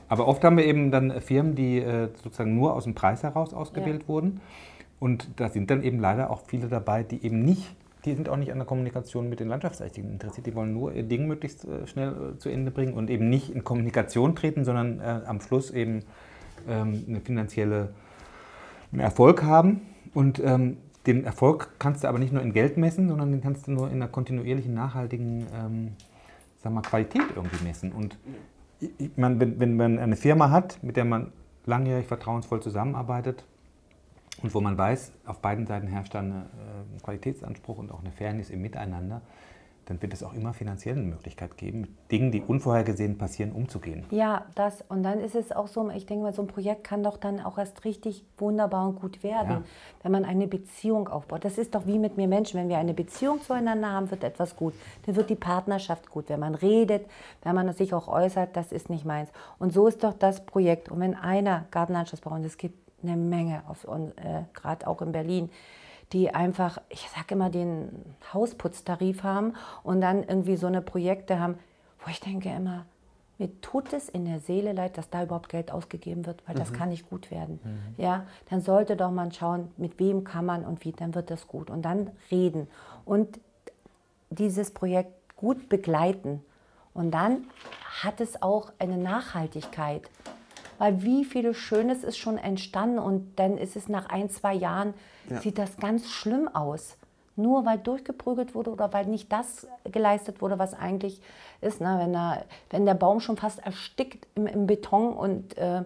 [0.08, 3.54] Aber oft haben wir eben dann Firmen, die äh, sozusagen nur aus dem Preis heraus
[3.54, 4.42] ausgewählt wurden.
[5.00, 8.38] Und da sind dann eben leider auch viele dabei, die eben nicht, die sind auch
[8.38, 10.45] nicht an der Kommunikation mit den Landschaftsarchitekten interessiert.
[10.45, 13.49] Die wollen nur ihr Ding möglichst äh, schnell äh, zu Ende bringen und eben nicht
[13.49, 16.03] in Kommunikation treten, sondern äh, am Schluss eben
[16.68, 17.89] ähm, eine finanzielle
[18.91, 19.82] einen Erfolg haben.
[20.14, 23.68] Und ähm, den Erfolg kannst du aber nicht nur in Geld messen, sondern den kannst
[23.68, 25.91] du nur in einer kontinuierlichen, nachhaltigen ähm,
[26.58, 27.91] sag mal, Qualität irgendwie messen.
[27.91, 28.18] Und
[28.80, 31.32] ich, meine, wenn, wenn man eine Firma hat, mit der man
[31.66, 33.45] langjährig vertrauensvoll zusammenarbeitet
[34.42, 38.12] und wo man weiß, auf beiden Seiten herrscht dann äh, ein Qualitätsanspruch und auch eine
[38.12, 39.22] Fairness im Miteinander,
[39.88, 44.04] dann wird es auch immer finanziell eine Möglichkeit geben, mit Dingen, die unvorhergesehen passieren, umzugehen.
[44.10, 44.84] Ja, das.
[44.90, 47.40] Und dann ist es auch so, ich denke mal, so ein Projekt kann doch dann
[47.40, 49.64] auch erst richtig wunderbar und gut werden, Ja.
[50.02, 51.46] wenn man eine Beziehung aufbaut.
[51.46, 52.60] Das ist doch wie mit mir Menschen.
[52.60, 54.74] Wenn wir eine Beziehung zueinander haben, wird etwas gut.
[55.06, 56.30] Dann wird die Partnerschaft gut.
[56.30, 57.06] Wenn man redet,
[57.44, 59.30] wenn man sich auch äußert, das ist nicht meins.
[59.60, 60.90] Und so ist doch das Projekt.
[60.90, 63.64] Und wenn einer Gartenlandschaftsbau, und es gibt eine Menge,
[64.18, 65.49] äh, gerade auch in Berlin,
[66.12, 69.53] die einfach, ich sage immer, den Hausputztarif haben
[69.84, 71.58] und dann irgendwie so eine Projekte haben,
[71.99, 72.86] wo ich denke immer,
[73.38, 76.72] mir tut es in der Seele leid, dass da überhaupt Geld ausgegeben wird, weil das
[76.72, 77.60] kann nicht gut werden.
[77.97, 81.47] Ja, dann sollte doch man schauen, mit wem kann man und wie, dann wird das
[81.47, 81.70] gut.
[81.70, 82.68] Und dann reden
[83.03, 83.39] und
[84.30, 86.45] dieses Projekt gut begleiten.
[86.93, 87.45] Und dann
[88.01, 90.03] hat es auch eine Nachhaltigkeit.
[90.78, 94.94] Weil wie viele Schönes ist schon entstanden und dann ist es nach ein, zwei Jahren,
[95.30, 95.42] Ja.
[95.42, 96.98] sieht das ganz schlimm aus.
[97.38, 101.20] Nur weil durchgeprügelt wurde oder weil nicht das geleistet wurde, was eigentlich
[101.62, 101.82] ist.
[101.82, 101.98] Ne?
[102.00, 105.84] Wenn, da, wenn der Baum schon fast erstickt im, im Beton und äh,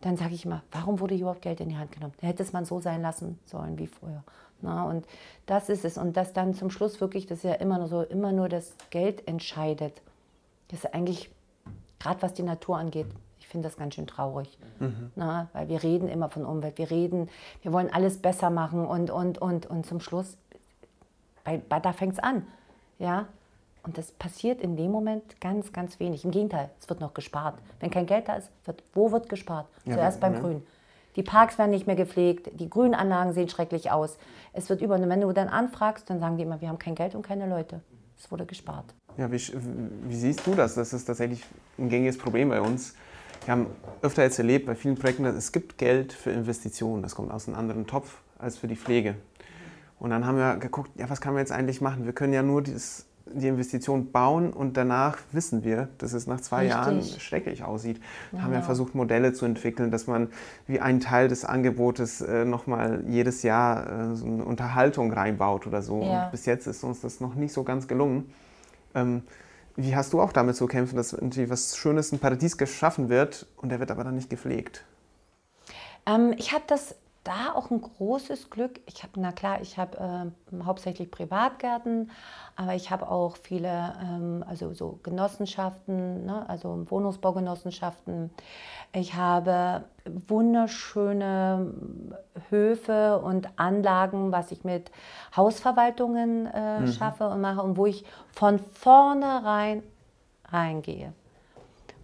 [0.00, 2.14] dann sage ich immer, warum wurde überhaupt Geld in die Hand genommen?
[2.20, 4.22] Da hätte es man so sein lassen sollen wie früher.
[4.60, 4.84] Ne?
[4.86, 5.06] Und
[5.46, 5.98] das ist es.
[5.98, 8.74] Und dass dann zum Schluss wirklich, das ist ja immer nur so, immer nur das
[8.90, 10.00] Geld entscheidet.
[10.68, 11.30] Das ist eigentlich,
[12.00, 13.06] gerade was die Natur angeht,
[13.48, 14.58] finde das ganz schön traurig.
[15.16, 17.28] Na, weil wir reden immer von Umwelt, wir reden,
[17.62, 20.36] wir wollen alles besser machen und, und, und, und zum Schluss,
[21.44, 22.46] bei, bei, da fängt es an.
[22.98, 23.26] Ja?
[23.82, 26.24] Und das passiert in dem Moment ganz, ganz wenig.
[26.24, 27.58] Im Gegenteil, es wird noch gespart.
[27.80, 29.66] Wenn kein Geld da ist, wird, wo wird gespart?
[29.84, 30.40] Ja, Zuerst beim ja.
[30.40, 30.66] Grün.
[31.16, 34.18] Die Parks werden nicht mehr gepflegt, die Grünanlagen sehen schrecklich aus.
[34.52, 36.94] Es wird über, und wenn du dann anfragst, dann sagen die immer, wir haben kein
[36.94, 37.80] Geld und keine Leute.
[38.18, 38.94] Es wurde gespart.
[39.16, 39.40] Ja, wie,
[40.08, 40.74] wie siehst du das?
[40.74, 41.44] Das ist tatsächlich
[41.78, 42.94] ein gängiges Problem bei uns.
[43.44, 43.66] Wir haben
[44.02, 47.02] öfter jetzt erlebt bei vielen Projekten, dass es gibt Geld für Investitionen.
[47.02, 49.14] Das kommt aus einem anderen Topf als für die Pflege.
[49.98, 52.04] Und dann haben wir geguckt, ja, was kann man jetzt eigentlich machen?
[52.04, 56.40] Wir können ja nur dieses, die Investition bauen und danach wissen wir, dass es nach
[56.40, 56.74] zwei Richtig.
[56.74, 58.00] Jahren schrecklich aussieht.
[58.32, 60.28] Da haben wir versucht, Modelle zu entwickeln, dass man
[60.66, 65.82] wie einen Teil des Angebotes äh, nochmal jedes Jahr äh, so eine Unterhaltung reinbaut oder
[65.82, 66.02] so.
[66.02, 66.26] Ja.
[66.26, 68.32] Und bis jetzt ist uns das noch nicht so ganz gelungen.
[68.94, 69.22] Ähm,
[69.78, 73.46] wie hast du auch damit zu kämpfen, dass irgendwie was Schönes, ein Paradies geschaffen wird
[73.56, 74.84] und der wird aber dann nicht gepflegt?
[76.04, 76.96] Ähm, ich habe das
[77.28, 78.80] da auch ein großes Glück.
[78.86, 79.98] Ich habe, na klar, ich habe
[80.50, 82.10] ähm, hauptsächlich Privatgärten,
[82.56, 88.30] aber ich habe auch viele, ähm, also so Genossenschaften, ne, also Wohnungsbaugenossenschaften.
[88.94, 89.84] Ich habe
[90.28, 91.74] wunderschöne
[92.48, 94.90] Höfe und Anlagen, was ich mit
[95.36, 99.82] Hausverwaltungen äh, schaffe und mache und wo ich von vornherein
[100.46, 101.12] reingehe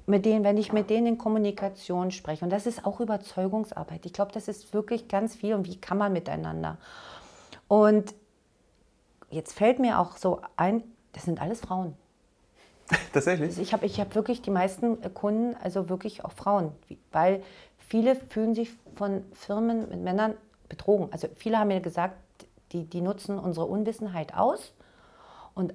[0.06, 2.44] mit denen, wenn ich mit denen in Kommunikation spreche.
[2.44, 4.04] Und das ist auch Überzeugungsarbeit.
[4.04, 5.54] Ich glaube, das ist wirklich ganz viel.
[5.54, 6.76] Und wie kann man miteinander?
[7.68, 8.14] Und
[9.30, 10.82] jetzt fällt mir auch so ein,
[11.12, 11.96] das sind alles Frauen.
[13.12, 13.50] Tatsächlich?
[13.50, 16.72] Also ich habe ich hab wirklich die meisten Kunden, also wirklich auch Frauen,
[17.12, 17.42] weil
[17.78, 20.34] viele fühlen sich von Firmen mit Männern
[20.68, 21.08] betrogen.
[21.12, 22.16] Also viele haben mir gesagt,
[22.72, 24.74] die, die nutzen unsere Unwissenheit aus
[25.54, 25.72] und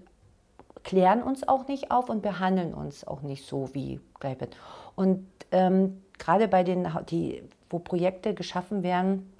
[0.89, 4.57] klären uns auch nicht auf und behandeln uns auch nicht so wie Gleichbett.
[4.95, 9.31] Und ähm, gerade bei den, die, wo Projekte geschaffen werden,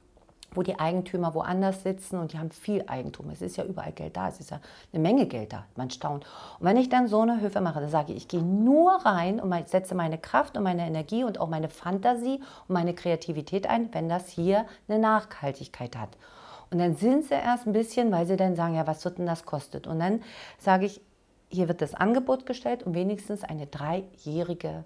[0.54, 3.32] wo die Eigentümer woanders sitzen und die haben viel Eigentum.
[3.32, 4.60] Es ist ja überall Geld da, es ist ja
[4.93, 6.24] eine Menge Geld da, man staunt.
[6.60, 9.39] Und wenn ich dann so eine Höfe mache, dann sage ich, ich gehe nur rein
[9.39, 13.91] und setze meine Kraft und meine Energie und auch meine Fantasie und meine Kreativität ein,
[13.91, 16.10] wenn das hier eine Nachhaltigkeit hat.
[16.70, 19.26] Und dann sind sie erst ein bisschen, weil sie dann sagen, ja, was wird denn
[19.26, 19.88] das kostet?
[19.88, 20.22] Und dann
[20.60, 21.02] sage ich,
[21.50, 24.84] hier wird das Angebot gestellt und wenigstens eine dreijährige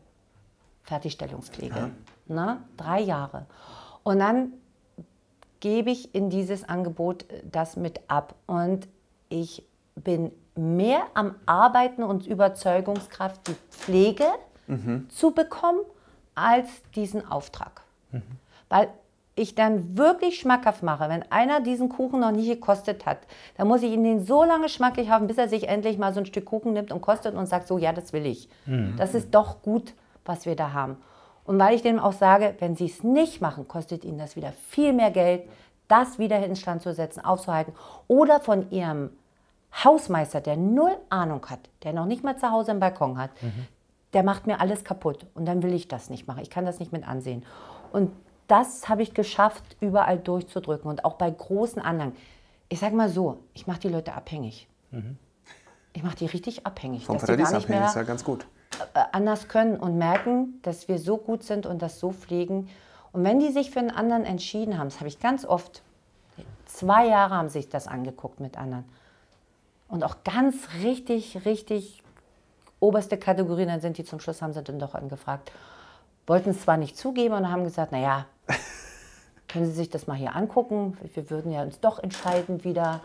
[0.83, 1.91] Fertigstellungspflege.
[2.27, 3.45] Na, drei Jahre.
[4.03, 4.53] Und dann
[5.59, 8.35] gebe ich in dieses Angebot äh, das mit ab.
[8.47, 8.87] Und
[9.29, 9.63] ich
[9.95, 14.25] bin mehr am Arbeiten und Überzeugungskraft, die Pflege
[15.09, 15.79] zu bekommen,
[16.35, 17.81] als diesen Auftrag.
[18.69, 18.89] Weil
[19.35, 23.19] ich dann wirklich schmackhaft mache, wenn einer diesen Kuchen noch nie gekostet hat,
[23.57, 26.19] dann muss ich ihn den so lange schmackig haben, bis er sich endlich mal so
[26.19, 28.47] ein Stück Kuchen nimmt und kostet und sagt, so, ja, das will ich.
[28.97, 29.93] Das ist doch gut,
[30.25, 30.97] was wir da haben.
[31.45, 34.53] Und weil ich dem auch sage, wenn sie es nicht machen, kostet ihnen das wieder
[34.69, 35.43] viel mehr Geld,
[35.87, 37.73] das wieder instand zu setzen, aufzuhalten.
[38.07, 39.09] Oder von ihrem
[39.83, 43.31] Hausmeister, der null Ahnung hat, der noch nicht mal zu Hause einen Balkon hat,
[44.13, 45.25] der macht mir alles kaputt.
[45.33, 46.41] Und dann will ich das nicht machen.
[46.43, 47.43] Ich kann das nicht mit ansehen.
[47.91, 48.11] Und
[48.47, 52.15] das habe ich geschafft, überall durchzudrücken und auch bei großen Anlagen.
[52.69, 54.67] Ich sage mal so, ich mache die Leute abhängig.
[55.93, 58.03] Ich mache die richtig abhängig, Vom dass die gar Paradies nicht abhängig mehr ist ja
[58.03, 58.45] ganz gut.
[58.93, 62.69] äh, anders können und merken, dass wir so gut sind und das so pflegen.
[63.11, 65.83] Und wenn die sich für einen anderen entschieden haben, das habe ich ganz oft,
[66.65, 68.85] zwei Jahre haben sich das angeguckt mit anderen.
[69.87, 72.01] Und auch ganz richtig, richtig
[72.79, 75.51] oberste Kategorie, dann sind die zum Schluss, haben sie dann doch angefragt.
[76.25, 78.25] Wollten es zwar nicht zugeben und haben gesagt, naja,
[79.47, 80.97] können Sie sich das mal hier angucken?
[81.13, 83.01] Wir würden ja uns doch entscheiden wieder.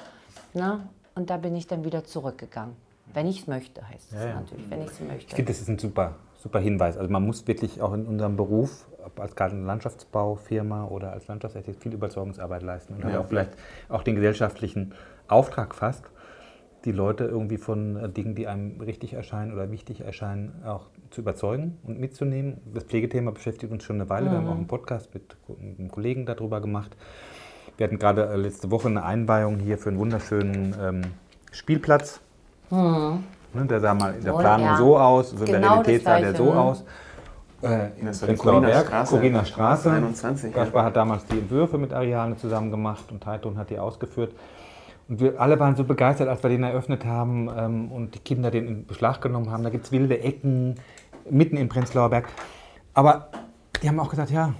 [0.55, 0.81] Ne?
[1.15, 2.77] Und da bin ich dann wieder zurückgegangen.
[3.13, 4.35] Wenn ich es möchte, heißt es Ja, ja.
[4.41, 5.27] natürlich, wenn ich es möchte.
[5.29, 6.97] Ich finde, das ist ein super, super Hinweis.
[6.97, 11.27] Also man muss wirklich auch in unserem Beruf, ob als Garten- und Landschaftsbaufirma oder als
[11.27, 13.53] Landschaftsarchitekt, viel Überzeugungsarbeit leisten und hat auch vielleicht
[13.89, 14.95] auch den gesellschaftlichen
[15.27, 16.05] Auftrag fast,
[16.85, 21.21] die Leute irgendwie von äh, Dingen, die einem richtig erscheinen oder wichtig erscheinen, auch zu
[21.21, 22.61] überzeugen und mitzunehmen.
[22.73, 24.31] Das Pflegethema beschäftigt uns schon eine Weile.
[24.31, 26.97] Wir haben auch einen Podcast mit, einem Kollegen darüber gemacht.
[27.77, 31.03] Wir hatten gerade äh, letzte Woche eine Einweihung hier für einen wunderschönen ähm,
[31.53, 32.21] Spielplatz.
[32.71, 34.77] Ne, der sah mal in der Planung ja.
[34.77, 36.61] so aus, so in der Genau Realität sah der so ne?
[36.61, 36.85] aus.
[37.63, 39.17] Äh, in Das war Corina Berg, Straße.
[39.17, 39.91] Corina Straße.
[39.91, 40.63] 21, ja.
[40.63, 44.33] Gaspar hat damals die Entwürfe mit Ariane zusammen gemacht und Taitun hat die ausgeführt.
[45.09, 48.51] Und wir alle waren so begeistert, als wir den eröffnet haben ähm, und die Kinder
[48.51, 49.63] den in Beschlag genommen haben.
[49.63, 50.77] Da gibt es wilde Ecken
[51.31, 52.29] mitten im Prenzlauer Berg.
[52.95, 53.31] Aber
[53.83, 54.55] die haben auch gesagt, ja,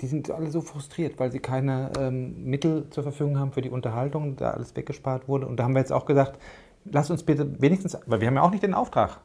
[0.00, 3.70] die sind alle so frustriert, weil sie keine ähm, Mittel zur Verfügung haben für die
[3.70, 5.46] Unterhaltung, da alles weggespart wurde.
[5.46, 6.38] Und da haben wir jetzt auch gesagt,
[6.84, 9.20] lass uns bitte wenigstens, weil wir haben ja auch nicht den Auftrag.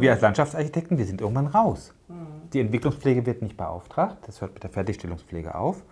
[0.00, 1.94] Wir als Landschaftsarchitekten, wir sind irgendwann raus.
[2.52, 5.84] Die Entwicklungspflege wird nicht beauftragt, das hört mit der Fertigstellungspflege auf.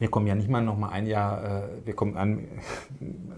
[0.00, 2.48] Wir kommen ja nicht mal noch mal ein Jahr, äh, wir kommen an,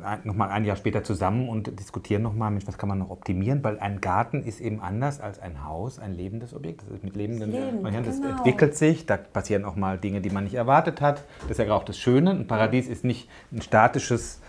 [0.04, 2.98] ein, noch mal ein Jahr später zusammen und diskutieren noch mal, Mensch, was kann man
[3.00, 6.82] noch optimieren, weil ein Garten ist eben anders als ein Haus, ein lebendes Objekt.
[6.82, 8.36] Das ist mit lebenden, man kann- das genau.
[8.36, 11.24] entwickelt sich, da passieren auch mal Dinge, die man nicht erwartet hat.
[11.48, 12.30] Das ist ja auch das Schöne.
[12.30, 14.40] Ein Paradies ist nicht ein statisches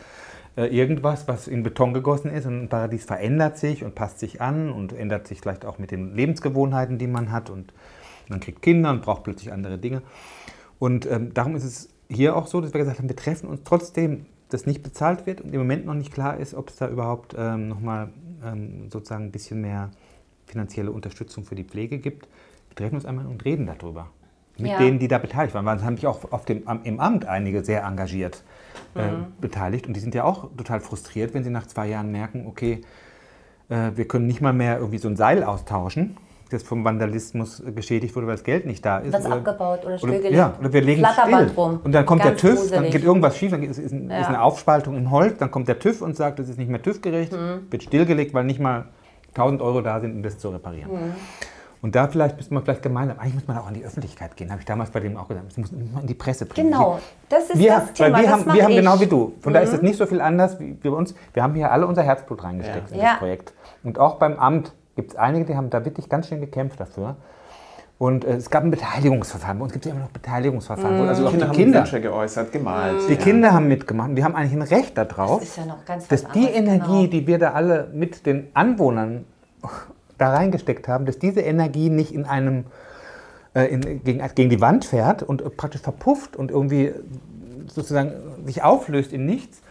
[0.55, 4.39] äh, irgendwas, was in Beton gegossen ist, und ein Paradies verändert sich und passt sich
[4.39, 7.73] an und ändert sich vielleicht auch mit den Lebensgewohnheiten, die man hat und
[8.29, 10.03] man kriegt Kinder und braucht plötzlich andere Dinge.
[10.77, 13.61] Und ähm, darum ist es hier auch so, dass wir gesagt haben, wir treffen uns
[13.63, 16.87] trotzdem, das nicht bezahlt wird und im Moment noch nicht klar ist, ob es da
[16.87, 18.09] überhaupt ähm, nochmal
[18.45, 19.89] ähm, sozusagen ein bisschen mehr
[20.45, 22.27] finanzielle Unterstützung für die Pflege gibt.
[22.69, 24.09] Wir treffen uns einmal und reden darüber.
[24.59, 24.77] Mit Ja.
[24.77, 25.65] denen, die da beteiligt waren.
[25.65, 28.43] Weil es haben sich auch auf dem, am, im Amt einige sehr engagiert
[28.95, 29.25] äh, Mhm.
[29.41, 32.81] beteiligt und die sind ja auch total frustriert, wenn sie nach zwei Jahren merken, okay,
[33.69, 36.17] äh, wir können nicht mal mehr irgendwie so ein Seil austauschen,
[36.53, 39.13] das vom Vandalismus geschädigt wurde, weil das Geld nicht da ist.
[39.13, 40.33] Was Oder- abgebaut oder oder, stillgelegt.
[40.35, 41.51] ja, oder wir legen still.
[41.57, 41.79] rum.
[41.83, 42.91] Und dann kommt Ganz der TÜV, dann gruselig.
[42.91, 44.21] geht irgendwas schief, dann ist, ist, ein, Ja.
[44.21, 46.81] ist eine Aufspaltung in Holz, dann kommt der TÜV und sagt, das ist nicht mehr
[46.81, 47.67] TÜV-gerecht, Mhm.
[47.69, 48.85] wird stillgelegt, weil nicht mal
[49.33, 50.91] 1000 Euro da sind, um das zu reparieren.
[50.91, 51.13] Mhm.
[51.81, 54.49] Und da vielleicht müsste man vielleicht gemeinsam, eigentlich muss man auch an die Öffentlichkeit gehen,
[54.51, 56.71] habe ich damals bei dem auch gesagt, das muss man in die Presse bringen.
[56.71, 58.19] Genau, das ist wir, das Thema.
[58.19, 58.77] Wir das haben, wir haben ich.
[58.77, 58.81] Mhm.
[58.81, 59.33] genau wie du.
[59.41, 61.13] Von da ist es nicht so viel anders wie bei uns.
[61.33, 63.03] Wir haben hier alle unser Herzblut reingesteckt in Ja.
[63.09, 63.53] das Projekt.
[63.83, 67.15] Und auch beim Amt gibt es einige, die haben da wirklich ganz schön gekämpft dafür.
[67.97, 69.59] Und äh, es gab ein Beteiligungsverfahren.
[69.59, 70.99] Bei uns gibt es ja immer noch Beteiligungsverfahren.
[70.99, 73.07] wo Also Die auch Kinder die haben Kinder, Wünsche geäußert, gemalt.
[73.07, 73.19] die ja.
[73.19, 74.09] Kinder haben mitgemacht.
[74.09, 76.55] Und wir haben eigentlich ein Recht darauf, Das ist ja noch ganz dass die anderes,
[76.55, 77.11] Energie, genau.
[77.11, 79.25] die wir da alle mit den Anwohnern
[80.17, 82.65] da reingesteckt haben, dass diese Energie nicht in einem
[83.53, 86.93] äh, in, gegen, gegen die Wand fährt und praktisch verpufft und irgendwie
[87.67, 88.11] sozusagen
[88.45, 89.61] sich auflöst in nichts,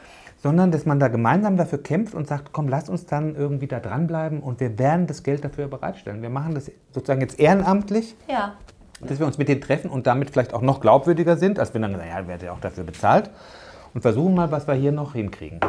[0.43, 3.79] sondern dass man da gemeinsam dafür kämpft und sagt, komm, lass uns dann irgendwie da
[3.79, 6.21] dranbleiben und wir werden das Geld dafür bereitstellen.
[6.21, 8.57] Wir machen das sozusagen jetzt ehrenamtlich, Ja.
[9.01, 11.83] dass wir uns mit denen treffen und damit vielleicht auch noch glaubwürdiger sind, als wenn
[11.83, 13.31] dann gesagt, ja, hat ja auch dafür bezahlt
[13.95, 15.61] und versuchen mal, was wir hier noch hinkriegen.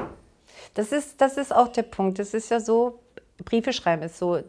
[0.73, 2.17] Das ist, das ist auch der Punkt.
[2.17, 2.99] Das ist ja so,
[3.45, 4.43] Briefe schreiben ist so, äh,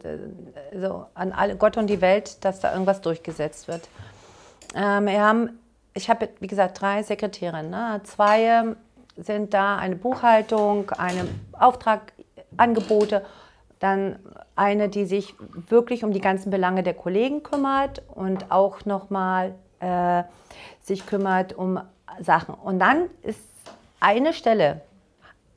[0.75, 3.87] so an alle, Gott und die Welt, dass da irgendwas durchgesetzt wird.
[4.75, 5.49] Ähm, wir haben,
[5.93, 7.69] ich habe, wie gesagt, drei Sekretärinnen.
[7.69, 8.01] Ne?
[8.05, 8.75] Zwei ähm,
[9.17, 13.25] sind da, eine Buchhaltung, eine Auftragangebote,
[13.79, 14.19] dann
[14.55, 15.35] eine, die sich
[15.69, 20.23] wirklich um die ganzen Belange der Kollegen kümmert und auch nochmal äh,
[20.81, 21.79] sich kümmert um
[22.19, 22.55] Sachen.
[22.55, 23.39] Und dann ist
[23.99, 24.81] eine Stelle,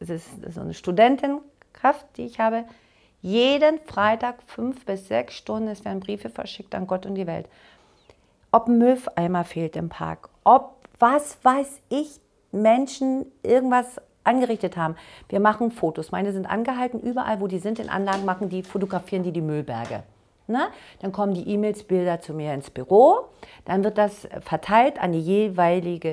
[0.00, 2.64] es ist so eine Studentenkraft, die ich habe,
[3.20, 7.48] jeden Freitag fünf bis sechs Stunden, es werden Briefe verschickt an Gott und die Welt.
[8.52, 12.20] Ob ein Mülleimer fehlt im Park, ob was weiß ich,
[12.62, 14.96] Menschen irgendwas angerichtet haben.
[15.28, 16.12] Wir machen Fotos.
[16.12, 20.02] Meine sind angehalten, überall, wo die sind, in Anlagen machen die, fotografieren die die Müllberge.
[20.50, 20.68] Ne?
[21.02, 23.26] Dann kommen die E-Mails, Bilder zu mir ins Büro.
[23.66, 26.10] Dann wird das verteilt an die jeweilige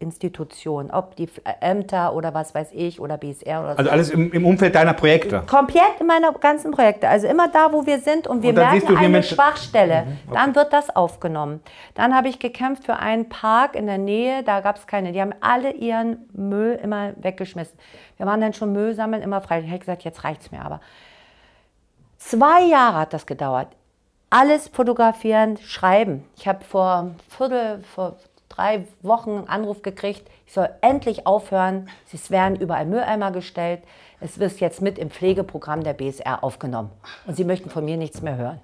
[0.00, 1.28] Institution, ob die
[1.60, 3.78] Ämter oder was weiß ich oder BSR oder so.
[3.78, 5.44] Also alles im, im Umfeld deiner Projekte.
[5.48, 7.08] Komplett in meiner ganzen Projekte.
[7.08, 10.08] Also immer da, wo wir sind und wir Und merken eine Menschen- Schwachstelle.
[10.32, 11.60] Dann wird das aufgenommen.
[11.94, 14.42] Dann habe ich gekämpft für einen Park in der Nähe.
[14.42, 15.12] Da gab es keine.
[15.12, 17.78] Die haben alle ihren Müll immer weggeschmissen.
[18.16, 19.60] Wir waren dann schon Müll sammeln, immer frei.
[19.60, 20.80] Ich habe gesagt, jetzt reicht es mir aber.
[22.18, 23.68] Zwei Jahre hat das gedauert.
[24.28, 26.24] Alles fotografieren, schreiben.
[26.36, 28.16] Ich habe vor Viertel, vor
[28.48, 31.88] drei Wochen einen Anruf gekriegt, ich soll endlich aufhören.
[32.12, 33.82] Es werden überall Mülleimer gestellt.
[34.20, 36.90] Es wird jetzt mit im Pflegeprogramm der BSR aufgenommen.
[37.26, 38.60] Und sie möchten von mir nichts mehr hören.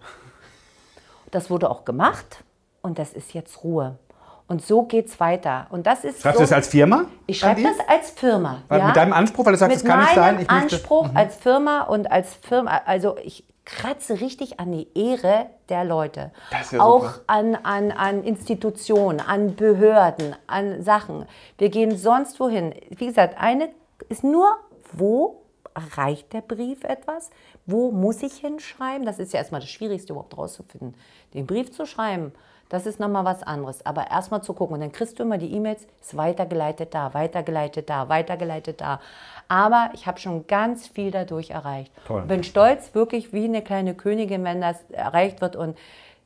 [1.30, 2.44] Das wurde auch gemacht
[2.82, 3.98] und das ist jetzt Ruhe.
[4.46, 5.66] Und so geht es weiter.
[5.70, 7.06] Und das ist Schreibst so, du das als Firma?
[7.26, 8.62] ich schreibe das als Firma.
[8.70, 8.86] Ja?
[8.88, 10.34] Mit deinem Anspruch, weil du sagst, Mit das kann nicht sein.
[10.34, 10.72] meinem Ich möchte, Mhm.
[10.74, 16.30] Anspruch als Firma und als Firma, also ich kratze richtig an die Ehre der Leute.
[16.50, 17.20] Das ist ja Auch super.
[17.28, 21.24] an, an, an Institutionen, an Behörden, an Sachen.
[21.56, 22.74] Wir gehen sonst wohin.
[22.90, 23.70] Wie gesagt, eine
[24.10, 24.58] ist nur,
[24.92, 25.40] wo
[25.74, 27.30] erreicht der Brief etwas?
[27.64, 29.06] Wo muss ich hinschreiben?
[29.06, 30.94] Das ist ja erstmal das Schwierigste überhaupt rauszufinden.
[31.32, 32.32] Den Brief zu schreiben,
[32.74, 33.86] das ist nochmal was anderes.
[33.86, 34.74] Aber erstmal zu gucken.
[34.74, 39.00] Und dann kriegst du immer die E-Mails, ist weitergeleitet da, weitergeleitet da, weitergeleitet da.
[39.46, 41.92] Aber ich habe schon ganz viel dadurch erreicht.
[42.06, 42.22] Toll.
[42.22, 45.54] Bin stolz, wirklich wie eine kleine Königin, wenn das erreicht wird.
[45.54, 45.78] Und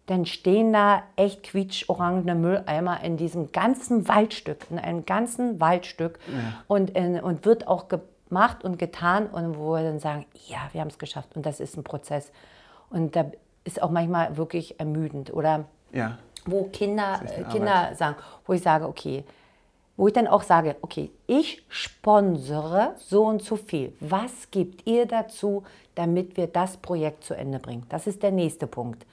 [0.07, 6.19] dann stehen da echt quietschorangene Mülleimer in diesem ganzen Waldstück, in einem ganzen Waldstück.
[6.67, 9.27] Und, in, und wird auch gemacht und getan.
[9.27, 11.37] Und wo wir dann sagen, ja, wir haben es geschafft.
[11.37, 12.33] Und das ist ein Prozess.
[12.89, 13.27] Und da
[13.65, 15.31] ist auch manchmal wirklich ermüdend.
[15.31, 16.17] Oder Ja.
[16.51, 19.25] Wo Kinder, äh, Kinder sagen, wo ich sage, okay,
[19.97, 23.93] wo ich dann auch sage, okay, ich sponsere so und so viel.
[24.01, 25.65] Was gibt ihr dazu,
[25.97, 27.85] damit wir das Projekt zu Ende bringen?
[27.89, 29.05] Das ist der nächste Punkt.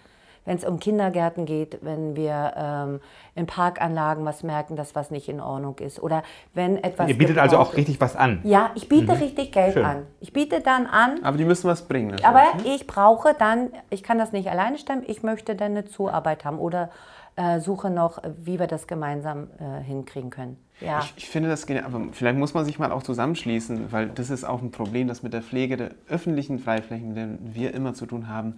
[0.45, 2.99] Wenn es um Kindergärten geht, wenn wir ähm,
[3.33, 6.21] in Parkanlagen was merken, dass was nicht in Ordnung ist oder
[6.53, 8.41] wenn etwas Ihr bietet also auch richtig was an.
[8.43, 9.85] Ja, ich biete richtig Geld Schön.
[9.85, 10.05] an.
[10.19, 12.23] Ich biete dann an, Aber die müssen was bringen.
[12.23, 12.75] aber ne?
[12.75, 16.59] ich brauche dann, ich kann das nicht alleine stemmen, ich möchte dann eine Zuarbeit haben
[16.59, 16.91] oder
[17.35, 20.57] äh, suche noch, wie wir das gemeinsam äh, hinkriegen können.
[20.81, 20.99] Ja.
[20.99, 24.29] Ich, ich finde das genial, aber vielleicht muss man sich mal auch zusammenschließen, weil das
[24.29, 27.93] ist auch ein Problem, das mit der Pflege der öffentlichen Freiflächen, mit denen wir immer
[27.93, 28.55] zu tun haben.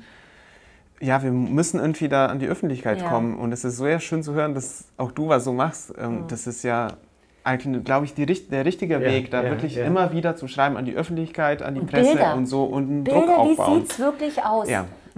[0.99, 3.09] Ja, wir müssen irgendwie da an die Öffentlichkeit Ja.
[3.09, 5.93] kommen und es ist sehr schön zu hören, dass auch du was so machst.
[5.97, 6.93] Ähm, Das ist ja
[7.43, 9.86] eigentlich, glaube ich, die, der richtige Weg, da ja, wirklich ja.
[9.86, 12.36] immer wieder zu schreiben an die Öffentlichkeit, an die Und Presse Bilder.
[12.36, 13.82] und so und einen Druck Bilder, wie aufbauen.
[13.82, 14.67] sieht es wirklich aus?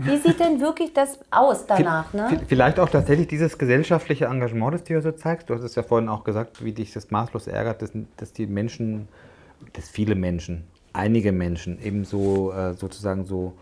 [0.01, 2.13] Wie sieht denn wirklich das aus danach?
[2.13, 2.41] Ne?
[2.47, 5.49] Vielleicht auch tatsächlich dieses gesellschaftliche Engagement, das du ja so zeigst.
[5.49, 8.47] Du hast es ja vorhin auch gesagt, wie dich das maßlos ärgert, dass, dass die
[8.47, 9.07] Menschen,
[9.73, 13.53] dass viele Menschen, einige Menschen eben so äh, sozusagen so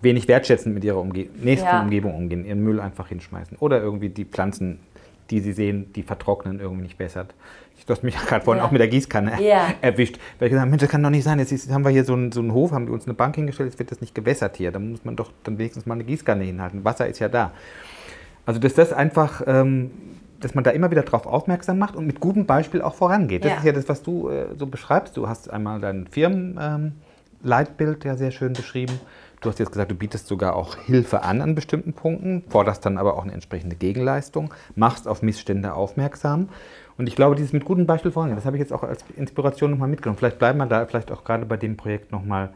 [0.00, 1.82] wenig wertschätzend mit ihrer Umge nächsten Ja.
[1.82, 4.80] Umgebung umgehen, ihren Müll einfach hinschmeißen oder irgendwie die Pflanzen,
[5.30, 7.34] die sie sehen, die vertrocknen, irgendwie nicht bessert.
[7.84, 8.66] Du hast mich ja gerade vorhin Ja.
[8.66, 9.68] auch mit der Gießkanne Ja.
[9.80, 10.18] erwischt.
[10.38, 11.38] Weil ich gesagt habe, Mensch, das kann doch nicht sein.
[11.38, 13.34] Jetzt ist- haben wir hier so einen, so einen Hof, haben wir uns eine Bank
[13.36, 14.72] hingestellt, jetzt wird das nicht gewässert hier.
[14.72, 16.84] Da muss man doch dann wenigstens mal eine Gießkanne hinhalten.
[16.84, 17.52] Wasser ist ja da.
[18.44, 19.90] Also dass das einfach, ähm,
[20.40, 23.44] dass man da immer wieder drauf aufmerksam macht und mit gutem Beispiel auch vorangeht.
[23.44, 23.58] Das Ja.
[23.58, 25.16] ist ja das, was du äh, so beschreibst.
[25.16, 28.98] Du hast einmal dein Firmenleitbild ähm, ja sehr schön beschrieben.
[29.40, 32.96] Du hast jetzt gesagt, du bietest sogar auch Hilfe an an bestimmten Punkten, forderst dann
[32.98, 36.48] aber auch eine entsprechende Gegenleistung, machst auf Missstände aufmerksam.
[36.98, 39.70] Und ich glaube, dieses mit gutem Beispiel vorangehen, das habe ich jetzt auch als Inspiration
[39.70, 40.18] nochmal mitgenommen.
[40.18, 42.50] Vielleicht bleiben wir da vielleicht auch gerade bei dem Projekt nochmal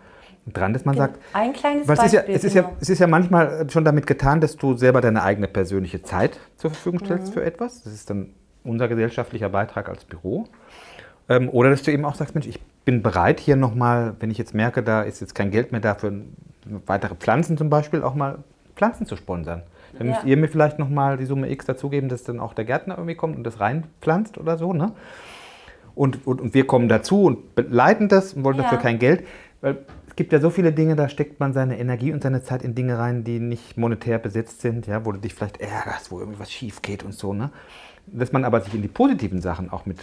[0.47, 1.07] dran, dass man Genau.
[1.09, 2.77] sagt, Ein kleines es ist, ja, Beispiel, es, ist ja, genau.
[2.81, 6.71] es ist ja manchmal schon damit getan, dass du selber deine eigene persönliche Zeit zur
[6.71, 7.33] Verfügung stellst Mhm.
[7.35, 7.83] für etwas.
[7.83, 8.31] Das ist dann
[8.65, 10.47] unser gesellschaftlicher Beitrag als Büro.
[11.29, 14.39] Ähm, oder dass du eben auch sagst, Mensch, ich bin bereit hier nochmal, wenn ich
[14.39, 16.13] jetzt merke, da ist jetzt kein Geld mehr da für
[16.87, 18.39] weitere Pflanzen zum Beispiel, auch mal
[18.77, 19.63] Pflanzen zu sponsern.
[19.99, 20.13] Dann Ja.
[20.15, 23.15] müsst ihr mir vielleicht nochmal die Summe X dazugeben, dass dann auch der Gärtner irgendwie
[23.15, 24.73] kommt und das reinpflanzt oder so.
[24.73, 24.93] Ne?
[25.95, 28.63] Und, und, und wir kommen dazu und leiten das und wollen Ja.
[28.65, 29.27] dafür kein Geld.
[29.61, 29.79] Weil
[30.09, 32.75] es gibt ja so viele Dinge, da steckt man seine Energie und seine Zeit in
[32.75, 36.41] Dinge rein, die nicht monetär besetzt sind, ja, wo du dich vielleicht ärgerst, wo irgendwie
[36.41, 37.33] was schief geht und so.
[37.35, 37.51] Ne?
[38.07, 39.99] Dass man aber sich in die positiven Sachen auch mit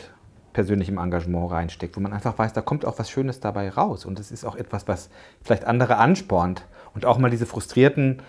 [0.53, 4.05] persönlichem Engagement reinsteckt, wo man einfach weiß, da kommt auch was Schönes dabei raus.
[4.05, 5.09] Und das ist auch etwas, was
[5.43, 6.65] vielleicht andere anspornt.
[6.95, 8.21] Und auch mal diese frustrierten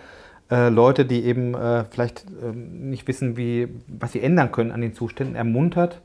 [0.51, 4.81] äh, Leute, die eben äh, vielleicht ähm, nicht wissen, wie, was sie ändern können an
[4.81, 6.01] den Zuständen, ermuntert,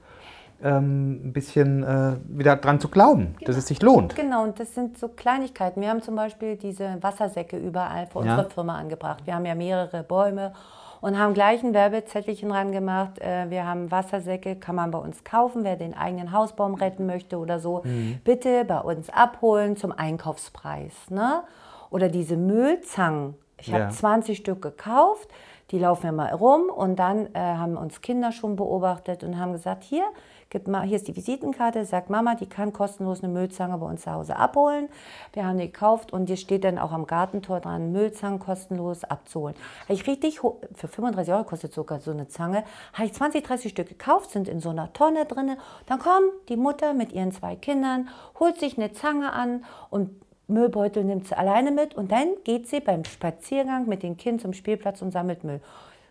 [0.63, 4.15] ähm, ein bisschen äh, wieder dran zu glauben, dass es sich lohnt.
[4.17, 5.81] Genau, und das sind so Kleinigkeiten.
[5.81, 8.33] Wir haben zum Beispiel diese Wassersäcke überall für Ja.
[8.37, 9.23] unsere Firma angebracht.
[9.27, 10.53] Wir haben ja mehrere Bäume
[11.01, 13.19] und haben gleich ein Werbezettelchen ran gemacht.
[13.21, 17.37] Äh, Wir haben Wassersäcke, kann man bei uns kaufen, wer den eigenen Hausbaum retten möchte
[17.39, 17.83] oder so.
[18.25, 20.93] Bitte bei uns abholen zum Einkaufspreis.
[21.11, 21.43] Ne?
[21.91, 23.35] Oder diese Müllzangen.
[23.59, 23.81] Ich Ja.
[23.85, 25.29] habe 20 Stück gekauft.
[25.71, 29.83] Die laufen mal rum und dann äh, haben uns Kinder schon beobachtet und haben gesagt,
[29.83, 30.05] hier,
[30.51, 34.03] gib mal, hier ist die Visitenkarte, sagt Mama, die kann kostenlos eine Müllzange bei uns
[34.03, 34.91] zu Hause abholen.
[35.33, 39.57] Wir haben die gekauft und die steht dann auch am Gartentor dran, Müllzangen kostenlos abzuholen.
[39.85, 43.71] Habe ich richtig, für 35 Euro kostet sogar so eine Zange, habe ich 20, 30
[43.73, 45.57] Stück gekauft, sind in so einer Tonne drin.
[45.87, 50.11] Dann kommt die Mutter mit ihren zwei Kindern, holt sich eine Zange an und
[50.47, 54.53] Müllbeutel nimmt sie alleine mit und dann geht sie beim Spaziergang mit den Kindern zum
[54.53, 55.61] Spielplatz und sammelt Müll.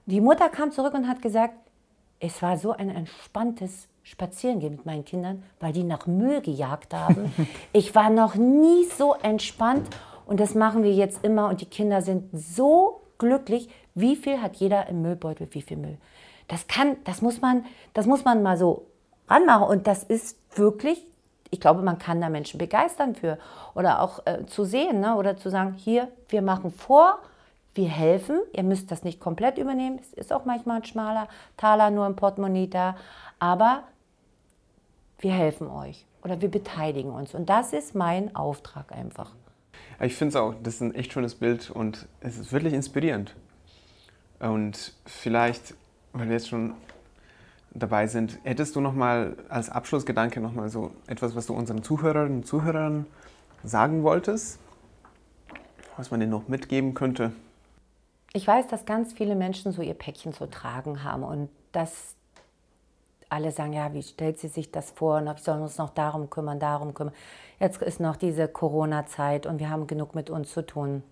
[0.06, 1.56] Die Mutter kam zurück und hat gesagt,
[2.20, 7.34] es war so ein entspanntes Spazierengehen mit meinen Kindern, weil die nach Müll gejagt haben.
[7.74, 9.88] Ich war noch nie so entspannt
[10.26, 13.70] und das machen wir jetzt immer und die Kinder sind so glücklich.
[13.96, 15.98] Wie viel hat jeder im Müllbeutel, wie viel Müll?
[16.48, 18.88] Das kann, das muss man, das muss man mal so
[19.28, 21.06] ranmachen und das ist wirklich
[21.54, 23.38] ich glaube, man kann da Menschen begeistern für.
[23.76, 25.16] Oder auch äh, zu sehen ne?
[25.16, 27.20] oder zu sagen, hier, wir machen vor,
[27.76, 30.00] wir helfen, ihr müsst das nicht komplett übernehmen.
[30.02, 32.96] Es ist auch manchmal ein schmaler Taler nur im Portemonnaie da,
[33.38, 33.84] aber
[35.20, 37.36] wir helfen euch oder wir beteiligen uns.
[37.36, 39.32] Und das ist mein Auftrag einfach.
[40.02, 43.36] Ich finde es auch, das ist ein echt schönes Bild und es ist wirklich inspirierend.
[44.40, 45.76] Und vielleicht,
[46.14, 46.74] weil wir jetzt schon
[47.74, 51.84] dabei sind, hättest du noch mal als Abschlussgedanke noch mal so etwas, was du unseren
[51.84, 53.06] Zuhörerinnen und Zuhörern
[53.64, 54.60] sagen wolltest,
[55.98, 57.32] was man denen noch mitgeben könnte?
[58.34, 62.16] Ich weiß, dass ganz viele Menschen so ihr Päckchen zu tragen haben und dass
[63.30, 65.18] alle sagen, ja, wie stellt sie sich das vor?
[65.18, 67.14] Und wir sollen uns noch darum kümmern, darum kümmern.
[67.60, 71.04] Jetzt ist noch diese Corona-Zeit und wir haben genug mit uns zu tun.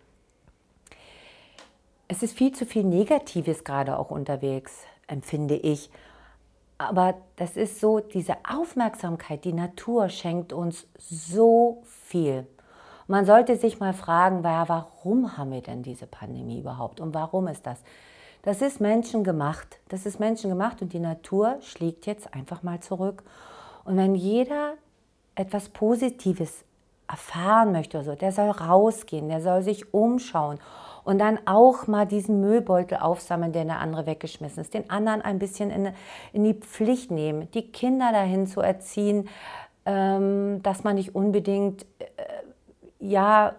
[2.08, 5.90] Es ist viel zu viel Negatives gerade auch unterwegs, empfinde ich.
[6.90, 12.48] Aber das ist so, diese Aufmerksamkeit, die Natur schenkt uns so viel.
[13.08, 17.68] Man sollte sich mal fragen, warum haben wir denn diese Pandemie überhaupt und warum ist
[17.68, 17.84] das?
[18.42, 19.80] Das ist menschengemacht.
[19.90, 23.24] Das ist menschengemacht und die Natur schlägt jetzt einfach mal zurück.
[23.86, 24.74] Und wenn jeder
[25.36, 26.64] etwas Positives
[27.08, 30.60] erfahren möchte, oder so, der soll rausgehen, der soll sich umschauen
[31.04, 35.40] und dann auch mal diesen Müllbeutel aufsammeln, der der andere weggeschmissen ist, den anderen ein
[35.40, 35.94] bisschen in,
[36.34, 39.30] in die Pflicht nehmen, die Kinder dahin zu erziehen,
[39.86, 42.06] ähm, dass man nicht unbedingt äh,
[43.00, 43.56] ja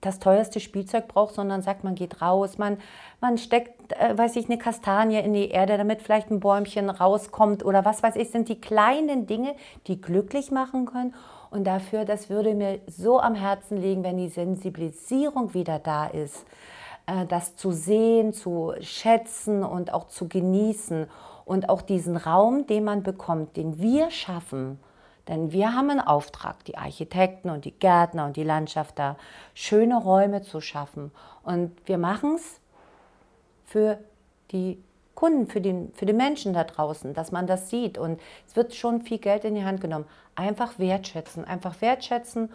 [0.00, 2.78] das teuerste Spielzeug braucht, sondern sagt, man geht raus, man,
[3.20, 7.64] man steckt, äh, weiß ich, eine Kastanie in die Erde, damit vielleicht ein Bäumchen rauskommt
[7.64, 9.54] oder was weiß ich, sind die kleinen Dinge,
[9.86, 11.14] die glücklich machen können.
[11.50, 16.44] Und dafür, das würde mir so am Herzen liegen, wenn die Sensibilisierung wieder da ist,
[17.06, 21.06] äh, das zu sehen, zu schätzen und auch zu genießen
[21.44, 24.78] und auch diesen Raum, den man bekommt, den wir schaffen,
[25.28, 29.16] denn wir haben einen Auftrag, die Architekten und die Gärtner und die Landschafter,
[29.52, 31.12] schöne Räume zu schaffen.
[31.42, 32.60] Und wir machen es
[33.64, 33.98] für
[34.50, 34.82] die
[35.18, 37.98] Kunden, für den, für die Menschen da draußen, dass man das sieht.
[37.98, 40.04] Und es wird schon viel Geld in die Hand genommen.
[40.36, 42.52] Einfach wertschätzen, einfach wertschätzen.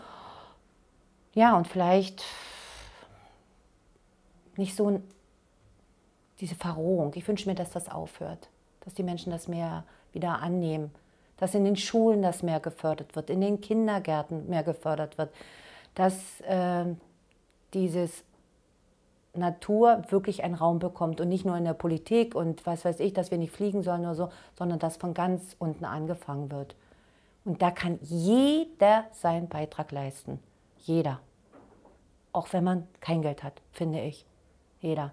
[1.34, 2.24] Ja, und vielleicht
[4.56, 5.02] nicht so
[6.40, 7.12] diese Verrohung.
[7.16, 8.50] Ich wünsche mir, dass das aufhört,
[8.82, 9.84] dass die Menschen das mehr
[10.14, 10.92] wieder annehmen
[11.38, 15.30] dass in den Schulen das mehr gefördert wird, in den Kindergärten mehr gefördert wird,
[15.94, 16.86] dass äh,
[17.74, 18.24] dieses
[19.36, 23.14] Natur wirklich einen Raum bekommt und nicht nur in der Politik und was weiß ich,
[23.14, 26.76] dass wir nicht fliegen sollen oder so, sondern dass von ganz unten angefangen wird.
[27.44, 30.40] Und da kann jeder seinen Beitrag leisten.
[30.80, 31.20] Jeder.
[32.34, 34.26] auch wenn man kein Geld hat, finde ich.
[34.82, 35.12] Jeder.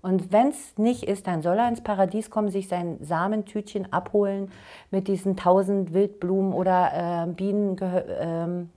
[0.00, 4.50] Und wenn es nicht ist, dann soll er ins Paradies kommen, sich sein Samentütchen abholen
[4.90, 8.70] mit diesen tausend Wildblumen oder äh, Bienensamen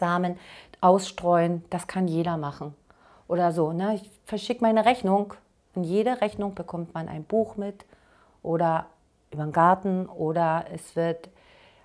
[0.00, 0.38] ähm,
[0.80, 1.64] ausstreuen.
[1.70, 2.74] Das kann jeder machen.
[3.32, 3.72] Oder so.
[3.72, 3.94] Ne?
[3.94, 5.32] Ich verschicke meine Rechnung.
[5.74, 7.86] In jede Rechnung bekommt man ein Buch mit
[8.42, 8.84] oder
[9.30, 11.30] über den Garten oder es wird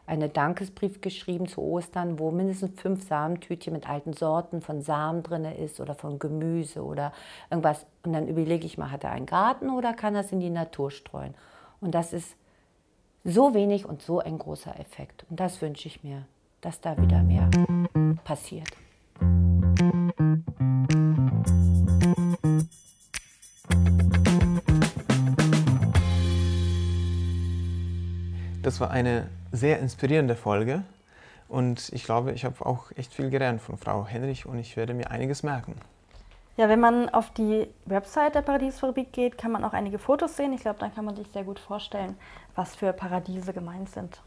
[0.06, 5.46] einen Dankesbrief geschrieben zu Ostern, wo mindestens fünf Samentütchen mit alten Sorten von Samen drin
[5.46, 7.14] ist oder von Gemüse oder
[7.50, 7.86] irgendwas.
[8.04, 10.50] Und dann überlege ich mal, hat er einen Garten oder kann er es in die
[10.50, 11.34] Natur streuen?
[11.80, 12.36] Und das ist
[13.24, 15.26] so wenig und so ein großer Effekt.
[15.30, 16.26] Und das wünsche ich mir,
[16.60, 17.50] dass da wieder mehr
[18.26, 18.68] passiert.
[28.68, 30.84] Das war eine sehr inspirierende Folge
[31.48, 34.94] und ich glaube, ich habe auch echt viel gelernt von Frau Henrich und ich werde
[34.94, 35.80] mir einiges merken.
[36.58, 40.52] Ja, wenn man auf die Website der Paradiesfabrik geht, kann man auch einige Fotos sehen.
[40.52, 42.18] Ich glaube, dann kann man sich sehr gut vorstellen,
[42.56, 44.22] was für Paradiese gemeint sind.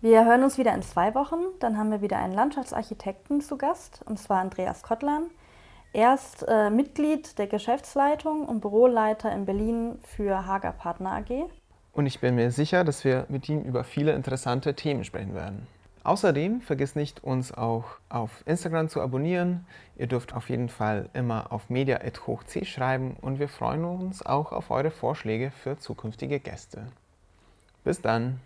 [0.00, 1.40] Wir hören uns wieder in zwei Wochen.
[1.58, 5.24] Dann haben wir wieder einen Landschaftsarchitekten zu Gast, und zwar Andreas Kottlan.
[5.92, 11.50] Er ist äh, Mitglied der Geschäftsleitung und Büroleiter in Berlin für Hager Partner AG.
[11.92, 15.66] Und ich bin mir sicher, dass wir mit ihm über viele interessante Themen sprechen werden.
[16.02, 19.66] Außerdem vergiss nicht, uns auch auf Instagram zu abonnieren.
[19.96, 24.70] Ihr dürft auf jeden Fall immer auf media.hochc schreiben und wir freuen uns auch auf
[24.70, 26.86] eure Vorschläge für zukünftige Gäste.
[27.84, 28.40] Bis dann!